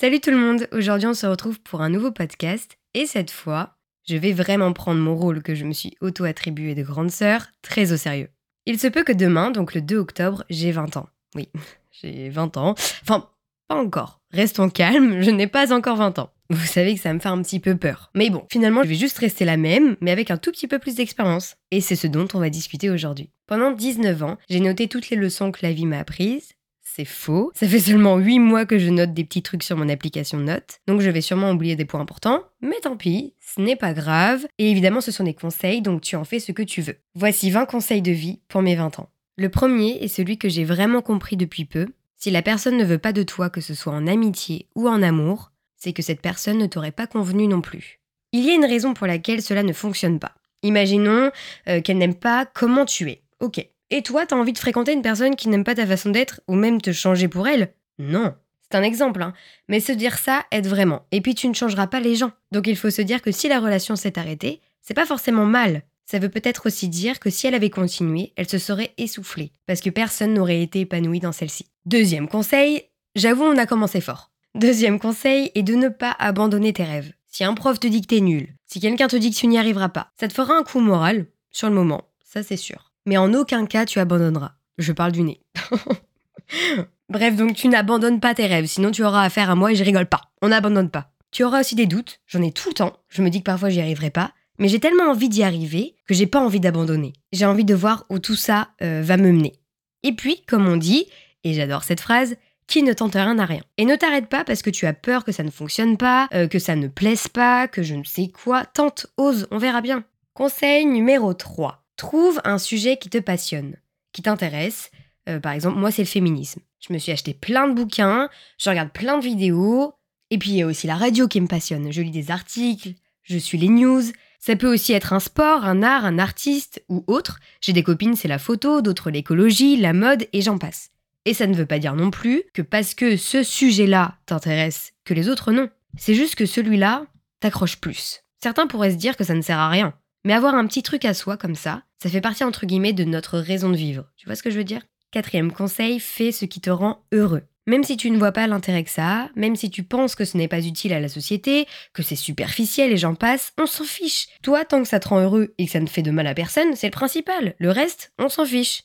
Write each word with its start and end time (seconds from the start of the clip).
Salut 0.00 0.20
tout 0.20 0.30
le 0.30 0.38
monde, 0.38 0.66
aujourd'hui 0.72 1.08
on 1.08 1.12
se 1.12 1.26
retrouve 1.26 1.60
pour 1.60 1.82
un 1.82 1.90
nouveau 1.90 2.10
podcast 2.10 2.78
et 2.94 3.04
cette 3.04 3.30
fois, 3.30 3.76
je 4.08 4.16
vais 4.16 4.32
vraiment 4.32 4.72
prendre 4.72 4.98
mon 4.98 5.14
rôle 5.14 5.42
que 5.42 5.54
je 5.54 5.66
me 5.66 5.74
suis 5.74 5.94
auto-attribué 6.00 6.74
de 6.74 6.82
grande 6.82 7.10
sœur 7.10 7.48
très 7.60 7.92
au 7.92 7.98
sérieux. 7.98 8.30
Il 8.64 8.80
se 8.80 8.86
peut 8.86 9.04
que 9.04 9.12
demain, 9.12 9.50
donc 9.50 9.74
le 9.74 9.82
2 9.82 9.98
octobre, 9.98 10.44
j'ai 10.48 10.72
20 10.72 10.96
ans. 10.96 11.06
Oui, 11.34 11.50
j'ai 11.90 12.30
20 12.30 12.56
ans. 12.56 12.74
Enfin, 13.02 13.28
pas 13.68 13.74
encore. 13.74 14.22
Restons 14.32 14.70
calmes, 14.70 15.20
je 15.20 15.30
n'ai 15.30 15.46
pas 15.46 15.70
encore 15.70 15.96
20 15.96 16.18
ans. 16.18 16.32
Vous 16.48 16.64
savez 16.64 16.94
que 16.94 17.00
ça 17.02 17.12
me 17.12 17.18
fait 17.18 17.28
un 17.28 17.42
petit 17.42 17.60
peu 17.60 17.76
peur. 17.76 18.10
Mais 18.14 18.30
bon, 18.30 18.46
finalement, 18.50 18.82
je 18.82 18.88
vais 18.88 18.94
juste 18.94 19.18
rester 19.18 19.44
la 19.44 19.58
même, 19.58 19.96
mais 20.00 20.12
avec 20.12 20.30
un 20.30 20.38
tout 20.38 20.50
petit 20.50 20.66
peu 20.66 20.78
plus 20.78 20.94
d'expérience. 20.94 21.56
Et 21.72 21.82
c'est 21.82 21.94
ce 21.94 22.06
dont 22.06 22.26
on 22.32 22.40
va 22.40 22.48
discuter 22.48 22.88
aujourd'hui. 22.88 23.28
Pendant 23.46 23.70
19 23.70 24.22
ans, 24.22 24.38
j'ai 24.48 24.60
noté 24.60 24.88
toutes 24.88 25.10
les 25.10 25.18
leçons 25.18 25.52
que 25.52 25.60
la 25.60 25.74
vie 25.74 25.84
m'a 25.84 25.98
apprises, 25.98 26.54
c'est 26.94 27.04
faux. 27.04 27.52
Ça 27.54 27.68
fait 27.68 27.78
seulement 27.78 28.16
8 28.16 28.38
mois 28.38 28.66
que 28.66 28.78
je 28.78 28.88
note 28.88 29.14
des 29.14 29.24
petits 29.24 29.42
trucs 29.42 29.62
sur 29.62 29.76
mon 29.76 29.88
application 29.88 30.38
de 30.38 30.44
notes, 30.44 30.80
donc 30.86 31.00
je 31.00 31.10
vais 31.10 31.20
sûrement 31.20 31.50
oublier 31.50 31.76
des 31.76 31.84
points 31.84 32.00
importants, 32.00 32.42
mais 32.60 32.80
tant 32.82 32.96
pis, 32.96 33.34
ce 33.40 33.60
n'est 33.60 33.76
pas 33.76 33.92
grave. 33.92 34.46
Et 34.58 34.70
évidemment, 34.70 35.00
ce 35.00 35.12
sont 35.12 35.24
des 35.24 35.34
conseils, 35.34 35.82
donc 35.82 36.00
tu 36.00 36.16
en 36.16 36.24
fais 36.24 36.40
ce 36.40 36.52
que 36.52 36.62
tu 36.62 36.82
veux. 36.82 36.96
Voici 37.14 37.50
20 37.50 37.66
conseils 37.66 38.02
de 38.02 38.12
vie 38.12 38.40
pour 38.48 38.62
mes 38.62 38.74
20 38.74 38.98
ans. 38.98 39.10
Le 39.36 39.48
premier 39.48 40.02
est 40.02 40.08
celui 40.08 40.38
que 40.38 40.48
j'ai 40.48 40.64
vraiment 40.64 41.02
compris 41.02 41.36
depuis 41.36 41.64
peu. 41.64 41.86
Si 42.16 42.30
la 42.30 42.42
personne 42.42 42.76
ne 42.76 42.84
veut 42.84 42.98
pas 42.98 43.12
de 43.12 43.22
toi, 43.22 43.48
que 43.48 43.60
ce 43.60 43.74
soit 43.74 43.94
en 43.94 44.06
amitié 44.06 44.68
ou 44.74 44.88
en 44.88 45.02
amour, 45.02 45.52
c'est 45.76 45.92
que 45.92 46.02
cette 46.02 46.20
personne 46.20 46.58
ne 46.58 46.66
t'aurait 46.66 46.90
pas 46.90 47.06
convenu 47.06 47.46
non 47.46 47.62
plus. 47.62 48.00
Il 48.32 48.44
y 48.44 48.50
a 48.50 48.54
une 48.54 48.66
raison 48.66 48.94
pour 48.94 49.06
laquelle 49.06 49.42
cela 49.42 49.62
ne 49.62 49.72
fonctionne 49.72 50.18
pas. 50.18 50.34
Imaginons 50.62 51.30
euh, 51.68 51.80
qu'elle 51.80 51.98
n'aime 51.98 52.14
pas 52.14 52.44
comment 52.44 52.84
tu 52.84 53.10
es. 53.10 53.22
Ok, 53.40 53.66
et 53.90 54.02
toi, 54.02 54.26
t'as 54.26 54.36
envie 54.36 54.52
de 54.52 54.58
fréquenter 54.58 54.92
une 54.92 55.02
personne 55.02 55.36
qui 55.36 55.48
n'aime 55.48 55.64
pas 55.64 55.74
ta 55.74 55.86
façon 55.86 56.10
d'être 56.10 56.40
ou 56.46 56.54
même 56.54 56.80
te 56.80 56.92
changer 56.92 57.28
pour 57.28 57.48
elle? 57.48 57.72
Non. 57.98 58.34
C'est 58.62 58.78
un 58.78 58.82
exemple, 58.82 59.20
hein. 59.20 59.32
Mais 59.68 59.80
se 59.80 59.90
dire 59.90 60.18
ça 60.18 60.44
aide 60.52 60.68
vraiment. 60.68 61.06
Et 61.10 61.20
puis 61.20 61.34
tu 61.34 61.48
ne 61.48 61.54
changeras 61.54 61.88
pas 61.88 61.98
les 61.98 62.14
gens. 62.14 62.30
Donc 62.52 62.68
il 62.68 62.76
faut 62.76 62.90
se 62.90 63.02
dire 63.02 63.20
que 63.20 63.32
si 63.32 63.48
la 63.48 63.58
relation 63.58 63.96
s'est 63.96 64.18
arrêtée, 64.18 64.60
c'est 64.80 64.94
pas 64.94 65.06
forcément 65.06 65.44
mal. 65.44 65.82
Ça 66.06 66.20
veut 66.20 66.28
peut-être 66.28 66.66
aussi 66.66 66.88
dire 66.88 67.18
que 67.18 67.30
si 67.30 67.46
elle 67.46 67.54
avait 67.54 67.70
continué, 67.70 68.32
elle 68.36 68.48
se 68.48 68.58
serait 68.58 68.94
essoufflée. 68.96 69.52
Parce 69.66 69.80
que 69.80 69.90
personne 69.90 70.34
n'aurait 70.34 70.62
été 70.62 70.80
épanoui 70.80 71.18
dans 71.18 71.32
celle-ci. 71.32 71.66
Deuxième 71.84 72.28
conseil, 72.28 72.84
j'avoue, 73.16 73.44
on 73.44 73.58
a 73.58 73.66
commencé 73.66 74.00
fort. 74.00 74.30
Deuxième 74.54 75.00
conseil 75.00 75.50
est 75.54 75.62
de 75.62 75.74
ne 75.74 75.88
pas 75.88 76.14
abandonner 76.18 76.72
tes 76.72 76.84
rêves. 76.84 77.12
Si 77.26 77.44
un 77.44 77.54
prof 77.54 77.78
te 77.78 77.86
dit 77.86 78.02
que 78.02 78.08
t'es 78.08 78.20
nul, 78.20 78.54
si 78.66 78.80
quelqu'un 78.80 79.06
te 79.06 79.16
dit 79.16 79.30
que 79.30 79.36
tu 79.36 79.46
n'y 79.46 79.58
arriveras 79.58 79.88
pas, 79.88 80.10
ça 80.18 80.26
te 80.26 80.32
fera 80.32 80.54
un 80.54 80.64
coup 80.64 80.80
moral, 80.80 81.26
sur 81.52 81.68
le 81.68 81.74
moment, 81.74 82.08
ça 82.24 82.42
c'est 82.42 82.56
sûr 82.56 82.89
mais 83.06 83.16
en 83.16 83.34
aucun 83.34 83.66
cas 83.66 83.86
tu 83.86 83.98
abandonneras. 83.98 84.52
Je 84.78 84.92
parle 84.92 85.12
du 85.12 85.22
nez. 85.22 85.40
Bref, 87.08 87.36
donc 87.36 87.54
tu 87.54 87.68
n'abandonnes 87.68 88.20
pas 88.20 88.34
tes 88.34 88.46
rêves, 88.46 88.66
sinon 88.66 88.90
tu 88.90 89.04
auras 89.04 89.24
affaire 89.24 89.50
à 89.50 89.54
moi 89.54 89.72
et 89.72 89.74
je 89.74 89.84
rigole 89.84 90.06
pas. 90.06 90.22
On 90.42 90.48
n'abandonne 90.48 90.90
pas. 90.90 91.12
Tu 91.30 91.44
auras 91.44 91.60
aussi 91.60 91.74
des 91.74 91.86
doutes, 91.86 92.20
j'en 92.26 92.42
ai 92.42 92.52
tout 92.52 92.68
le 92.68 92.74
temps, 92.74 92.96
je 93.08 93.22
me 93.22 93.30
dis 93.30 93.38
que 93.38 93.44
parfois 93.44 93.68
j'y 93.68 93.80
arriverai 93.80 94.10
pas, 94.10 94.32
mais 94.58 94.68
j'ai 94.68 94.80
tellement 94.80 95.10
envie 95.10 95.28
d'y 95.28 95.42
arriver 95.42 95.96
que 96.06 96.14
j'ai 96.14 96.26
pas 96.26 96.40
envie 96.40 96.60
d'abandonner. 96.60 97.12
J'ai 97.32 97.46
envie 97.46 97.64
de 97.64 97.74
voir 97.74 98.04
où 98.10 98.18
tout 98.18 98.36
ça 98.36 98.68
euh, 98.82 99.00
va 99.02 99.16
me 99.16 99.32
mener. 99.32 99.54
Et 100.02 100.12
puis, 100.12 100.42
comme 100.46 100.68
on 100.68 100.76
dit, 100.76 101.06
et 101.44 101.54
j'adore 101.54 101.84
cette 101.84 102.00
phrase, 102.00 102.36
qui 102.66 102.82
ne 102.82 102.92
tente 102.92 103.14
rien 103.14 103.34
n'a 103.34 103.46
rien. 103.46 103.62
Et 103.78 103.84
ne 103.84 103.96
t'arrête 103.96 104.28
pas 104.28 104.44
parce 104.44 104.62
que 104.62 104.70
tu 104.70 104.86
as 104.86 104.92
peur 104.92 105.24
que 105.24 105.32
ça 105.32 105.42
ne 105.42 105.50
fonctionne 105.50 105.96
pas, 105.96 106.28
euh, 106.34 106.46
que 106.46 106.58
ça 106.58 106.76
ne 106.76 106.86
plaise 106.88 107.26
pas, 107.26 107.66
que 107.66 107.82
je 107.82 107.94
ne 107.94 108.04
sais 108.04 108.28
quoi. 108.28 108.64
Tente, 108.64 109.06
ose, 109.16 109.48
on 109.50 109.58
verra 109.58 109.80
bien. 109.80 110.04
Conseil 110.34 110.86
numéro 110.86 111.34
3. 111.34 111.79
Trouve 112.00 112.40
un 112.44 112.56
sujet 112.56 112.96
qui 112.96 113.10
te 113.10 113.18
passionne, 113.18 113.76
qui 114.14 114.22
t'intéresse. 114.22 114.90
Euh, 115.28 115.38
par 115.38 115.52
exemple, 115.52 115.78
moi, 115.78 115.90
c'est 115.90 116.00
le 116.00 116.08
féminisme. 116.08 116.62
Je 116.78 116.94
me 116.94 116.98
suis 116.98 117.12
acheté 117.12 117.34
plein 117.34 117.68
de 117.68 117.74
bouquins, 117.74 118.30
je 118.56 118.70
regarde 118.70 118.90
plein 118.90 119.18
de 119.18 119.22
vidéos, 119.22 119.92
et 120.30 120.38
puis 120.38 120.48
il 120.52 120.56
y 120.56 120.62
a 120.62 120.66
aussi 120.66 120.86
la 120.86 120.96
radio 120.96 121.28
qui 121.28 121.42
me 121.42 121.46
passionne. 121.46 121.92
Je 121.92 122.00
lis 122.00 122.10
des 122.10 122.30
articles, 122.30 122.94
je 123.22 123.36
suis 123.36 123.58
les 123.58 123.68
news. 123.68 124.00
Ça 124.38 124.56
peut 124.56 124.72
aussi 124.72 124.94
être 124.94 125.12
un 125.12 125.20
sport, 125.20 125.66
un 125.66 125.82
art, 125.82 126.06
un 126.06 126.18
artiste 126.18 126.82
ou 126.88 127.04
autre. 127.06 127.38
J'ai 127.60 127.74
des 127.74 127.82
copines, 127.82 128.16
c'est 128.16 128.28
la 128.28 128.38
photo, 128.38 128.80
d'autres 128.80 129.10
l'écologie, 129.10 129.76
la 129.76 129.92
mode, 129.92 130.26
et 130.32 130.40
j'en 130.40 130.56
passe. 130.56 130.92
Et 131.26 131.34
ça 131.34 131.46
ne 131.46 131.54
veut 131.54 131.66
pas 131.66 131.78
dire 131.78 131.96
non 131.96 132.10
plus 132.10 132.44
que 132.54 132.62
parce 132.62 132.94
que 132.94 133.18
ce 133.18 133.42
sujet-là 133.42 134.16
t'intéresse, 134.24 134.94
que 135.04 135.12
les 135.12 135.28
autres 135.28 135.52
non. 135.52 135.68
C'est 135.98 136.14
juste 136.14 136.36
que 136.36 136.46
celui-là 136.46 137.04
t'accroche 137.40 137.76
plus. 137.76 138.22
Certains 138.42 138.66
pourraient 138.66 138.92
se 138.92 138.96
dire 138.96 139.18
que 139.18 139.24
ça 139.24 139.34
ne 139.34 139.42
sert 139.42 139.58
à 139.58 139.68
rien. 139.68 139.92
Mais 140.24 140.34
avoir 140.34 140.54
un 140.54 140.66
petit 140.66 140.82
truc 140.82 141.04
à 141.04 141.14
soi 141.14 141.36
comme 141.36 141.54
ça, 141.54 141.82
ça 142.02 142.10
fait 142.10 142.20
partie 142.20 142.44
entre 142.44 142.66
guillemets 142.66 142.92
de 142.92 143.04
notre 143.04 143.38
raison 143.38 143.70
de 143.70 143.76
vivre. 143.76 144.06
Tu 144.16 144.26
vois 144.26 144.36
ce 144.36 144.42
que 144.42 144.50
je 144.50 144.58
veux 144.58 144.64
dire? 144.64 144.82
Quatrième 145.12 145.52
conseil, 145.52 145.98
fais 145.98 146.30
ce 146.30 146.44
qui 146.44 146.60
te 146.60 146.70
rend 146.70 147.04
heureux. 147.12 147.42
Même 147.66 147.84
si 147.84 147.96
tu 147.96 148.10
ne 148.10 148.18
vois 148.18 148.32
pas 148.32 148.46
l'intérêt 148.46 148.84
que 148.84 148.90
ça 148.90 149.22
a, 149.22 149.28
même 149.34 149.56
si 149.56 149.70
tu 149.70 149.82
penses 149.82 150.14
que 150.14 150.24
ce 150.24 150.36
n'est 150.36 150.48
pas 150.48 150.64
utile 150.64 150.92
à 150.92 151.00
la 151.00 151.08
société, 151.08 151.66
que 151.92 152.02
c'est 152.02 152.16
superficiel 152.16 152.90
et 152.92 152.96
j'en 152.96 153.14
passe, 153.14 153.52
on 153.58 153.66
s'en 153.66 153.84
fiche. 153.84 154.28
Toi, 154.42 154.64
tant 154.64 154.82
que 154.82 154.88
ça 154.88 155.00
te 155.00 155.08
rend 155.08 155.20
heureux 155.20 155.54
et 155.58 155.66
que 155.66 155.72
ça 155.72 155.80
ne 155.80 155.86
fait 155.86 156.02
de 156.02 156.10
mal 156.10 156.26
à 156.26 156.34
personne, 156.34 156.74
c'est 156.74 156.88
le 156.88 156.92
principal. 156.92 157.54
Le 157.58 157.70
reste, 157.70 158.12
on 158.18 158.28
s'en 158.28 158.44
fiche. 158.44 158.84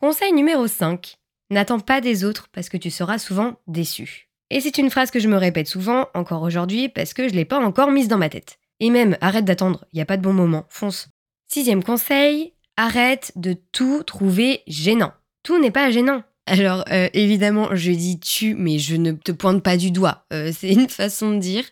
Conseil 0.00 0.32
numéro 0.32 0.66
5. 0.66 1.16
N'attends 1.50 1.80
pas 1.80 2.00
des 2.00 2.24
autres 2.24 2.48
parce 2.52 2.68
que 2.68 2.76
tu 2.76 2.90
seras 2.90 3.18
souvent 3.18 3.60
déçu. 3.66 4.28
Et 4.50 4.60
c'est 4.60 4.78
une 4.78 4.90
phrase 4.90 5.10
que 5.10 5.20
je 5.20 5.28
me 5.28 5.36
répète 5.36 5.68
souvent, 5.68 6.08
encore 6.14 6.42
aujourd'hui, 6.42 6.88
parce 6.88 7.14
que 7.14 7.28
je 7.28 7.34
l'ai 7.34 7.44
pas 7.44 7.58
encore 7.58 7.90
mise 7.90 8.08
dans 8.08 8.18
ma 8.18 8.28
tête. 8.28 8.58
Et 8.80 8.90
même, 8.90 9.16
arrête 9.20 9.44
d'attendre, 9.44 9.84
il 9.92 9.96
n'y 9.96 10.02
a 10.02 10.06
pas 10.06 10.16
de 10.16 10.22
bon 10.22 10.32
moment, 10.32 10.66
fonce. 10.68 11.08
Sixième 11.48 11.84
conseil, 11.84 12.52
arrête 12.76 13.32
de 13.36 13.54
tout 13.72 14.02
trouver 14.02 14.62
gênant. 14.66 15.12
Tout 15.42 15.60
n'est 15.60 15.70
pas 15.70 15.90
gênant. 15.90 16.22
Alors, 16.46 16.84
euh, 16.90 17.08
évidemment, 17.14 17.74
je 17.74 17.90
dis 17.92 18.18
tu, 18.20 18.54
mais 18.54 18.78
je 18.78 18.96
ne 18.96 19.12
te 19.12 19.32
pointe 19.32 19.62
pas 19.62 19.76
du 19.76 19.90
doigt. 19.90 20.26
Euh, 20.32 20.52
c'est 20.54 20.72
une 20.72 20.88
façon 20.88 21.32
de 21.32 21.38
dire. 21.38 21.64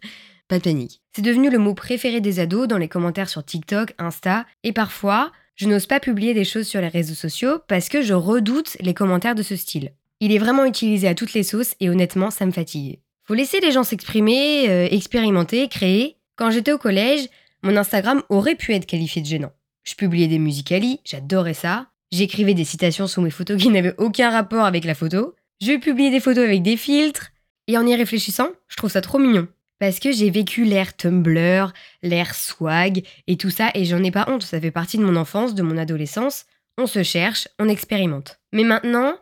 Pas 0.48 0.58
de 0.58 0.64
panique. 0.64 1.00
C'est 1.14 1.22
devenu 1.22 1.50
le 1.50 1.58
mot 1.58 1.74
préféré 1.74 2.20
des 2.20 2.40
ados 2.40 2.68
dans 2.68 2.78
les 2.78 2.88
commentaires 2.88 3.28
sur 3.28 3.44
TikTok, 3.44 3.94
Insta, 3.98 4.46
et 4.62 4.72
parfois, 4.72 5.32
je 5.56 5.68
n'ose 5.68 5.86
pas 5.86 6.00
publier 6.00 6.34
des 6.34 6.44
choses 6.44 6.66
sur 6.66 6.80
les 6.80 6.88
réseaux 6.88 7.14
sociaux 7.14 7.58
parce 7.68 7.88
que 7.88 8.02
je 8.02 8.14
redoute 8.14 8.76
les 8.80 8.94
commentaires 8.94 9.34
de 9.34 9.42
ce 9.42 9.56
style. 9.56 9.92
Il 10.20 10.32
est 10.32 10.38
vraiment 10.38 10.64
utilisé 10.64 11.08
à 11.08 11.14
toutes 11.14 11.34
les 11.34 11.42
sauces 11.42 11.74
et 11.80 11.90
honnêtement, 11.90 12.30
ça 12.30 12.46
me 12.46 12.52
fatigue. 12.52 13.00
Faut 13.24 13.34
laisser 13.34 13.60
les 13.60 13.72
gens 13.72 13.84
s'exprimer, 13.84 14.68
euh, 14.68 14.88
expérimenter, 14.90 15.68
créer, 15.68 16.16
quand 16.42 16.50
j'étais 16.50 16.72
au 16.72 16.78
collège, 16.78 17.28
mon 17.62 17.76
Instagram 17.76 18.20
aurait 18.28 18.56
pu 18.56 18.74
être 18.74 18.86
qualifié 18.86 19.22
de 19.22 19.28
gênant. 19.28 19.52
Je 19.84 19.94
publiais 19.94 20.26
des 20.26 20.40
musicali, 20.40 20.98
j'adorais 21.04 21.54
ça. 21.54 21.86
J'écrivais 22.10 22.52
des 22.52 22.64
citations 22.64 23.06
sous 23.06 23.20
mes 23.20 23.30
photos 23.30 23.62
qui 23.62 23.68
n'avaient 23.68 23.94
aucun 23.96 24.28
rapport 24.28 24.64
avec 24.64 24.84
la 24.84 24.96
photo. 24.96 25.36
Je 25.60 25.78
publiais 25.78 26.10
des 26.10 26.18
photos 26.18 26.44
avec 26.44 26.64
des 26.64 26.76
filtres. 26.76 27.30
Et 27.68 27.78
en 27.78 27.86
y 27.86 27.94
réfléchissant, 27.94 28.48
je 28.66 28.74
trouve 28.74 28.90
ça 28.90 29.00
trop 29.00 29.20
mignon. 29.20 29.46
Parce 29.78 30.00
que 30.00 30.10
j'ai 30.10 30.30
vécu 30.30 30.64
l'ère 30.64 30.96
Tumblr, 30.96 31.72
l'ère 32.02 32.34
swag 32.34 33.04
et 33.28 33.36
tout 33.36 33.50
ça, 33.50 33.70
et 33.74 33.84
j'en 33.84 34.02
ai 34.02 34.10
pas 34.10 34.24
honte, 34.26 34.42
ça 34.42 34.60
fait 34.60 34.72
partie 34.72 34.98
de 34.98 35.04
mon 35.04 35.14
enfance, 35.14 35.54
de 35.54 35.62
mon 35.62 35.78
adolescence. 35.78 36.46
On 36.76 36.88
se 36.88 37.04
cherche, 37.04 37.46
on 37.60 37.68
expérimente. 37.68 38.40
Mais 38.52 38.64
maintenant, 38.64 39.14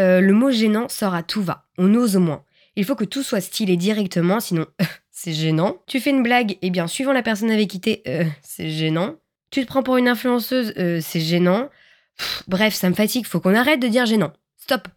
euh, 0.00 0.20
le 0.20 0.32
mot 0.32 0.50
gênant 0.50 0.88
sort 0.88 1.14
à 1.14 1.22
tout 1.22 1.44
va. 1.44 1.66
On 1.78 1.94
ose 1.94 2.16
au 2.16 2.20
moins. 2.20 2.42
Il 2.76 2.84
faut 2.84 2.96
que 2.96 3.04
tout 3.04 3.22
soit 3.22 3.40
stylé 3.40 3.76
directement, 3.76 4.40
sinon 4.40 4.66
c'est 5.10 5.32
gênant. 5.32 5.78
Tu 5.86 6.00
fais 6.00 6.10
une 6.10 6.22
blague, 6.22 6.52
et 6.52 6.58
eh 6.62 6.70
bien 6.70 6.86
suivant 6.86 7.12
la 7.12 7.22
personne 7.22 7.50
avec 7.50 7.68
qui 7.68 7.80
t'es, 7.80 8.02
euh, 8.08 8.24
c'est 8.42 8.70
gênant. 8.70 9.16
Tu 9.50 9.62
te 9.62 9.66
prends 9.66 9.82
pour 9.82 9.96
une 9.96 10.08
influenceuse, 10.08 10.74
euh, 10.76 11.00
c'est 11.00 11.20
gênant. 11.20 11.70
bref, 12.48 12.74
ça 12.74 12.88
me 12.88 12.94
fatigue, 12.94 13.26
faut 13.26 13.40
qu'on 13.40 13.54
arrête 13.54 13.80
de 13.80 13.88
dire 13.88 14.06
gênant. 14.06 14.32
Stop. 14.56 14.88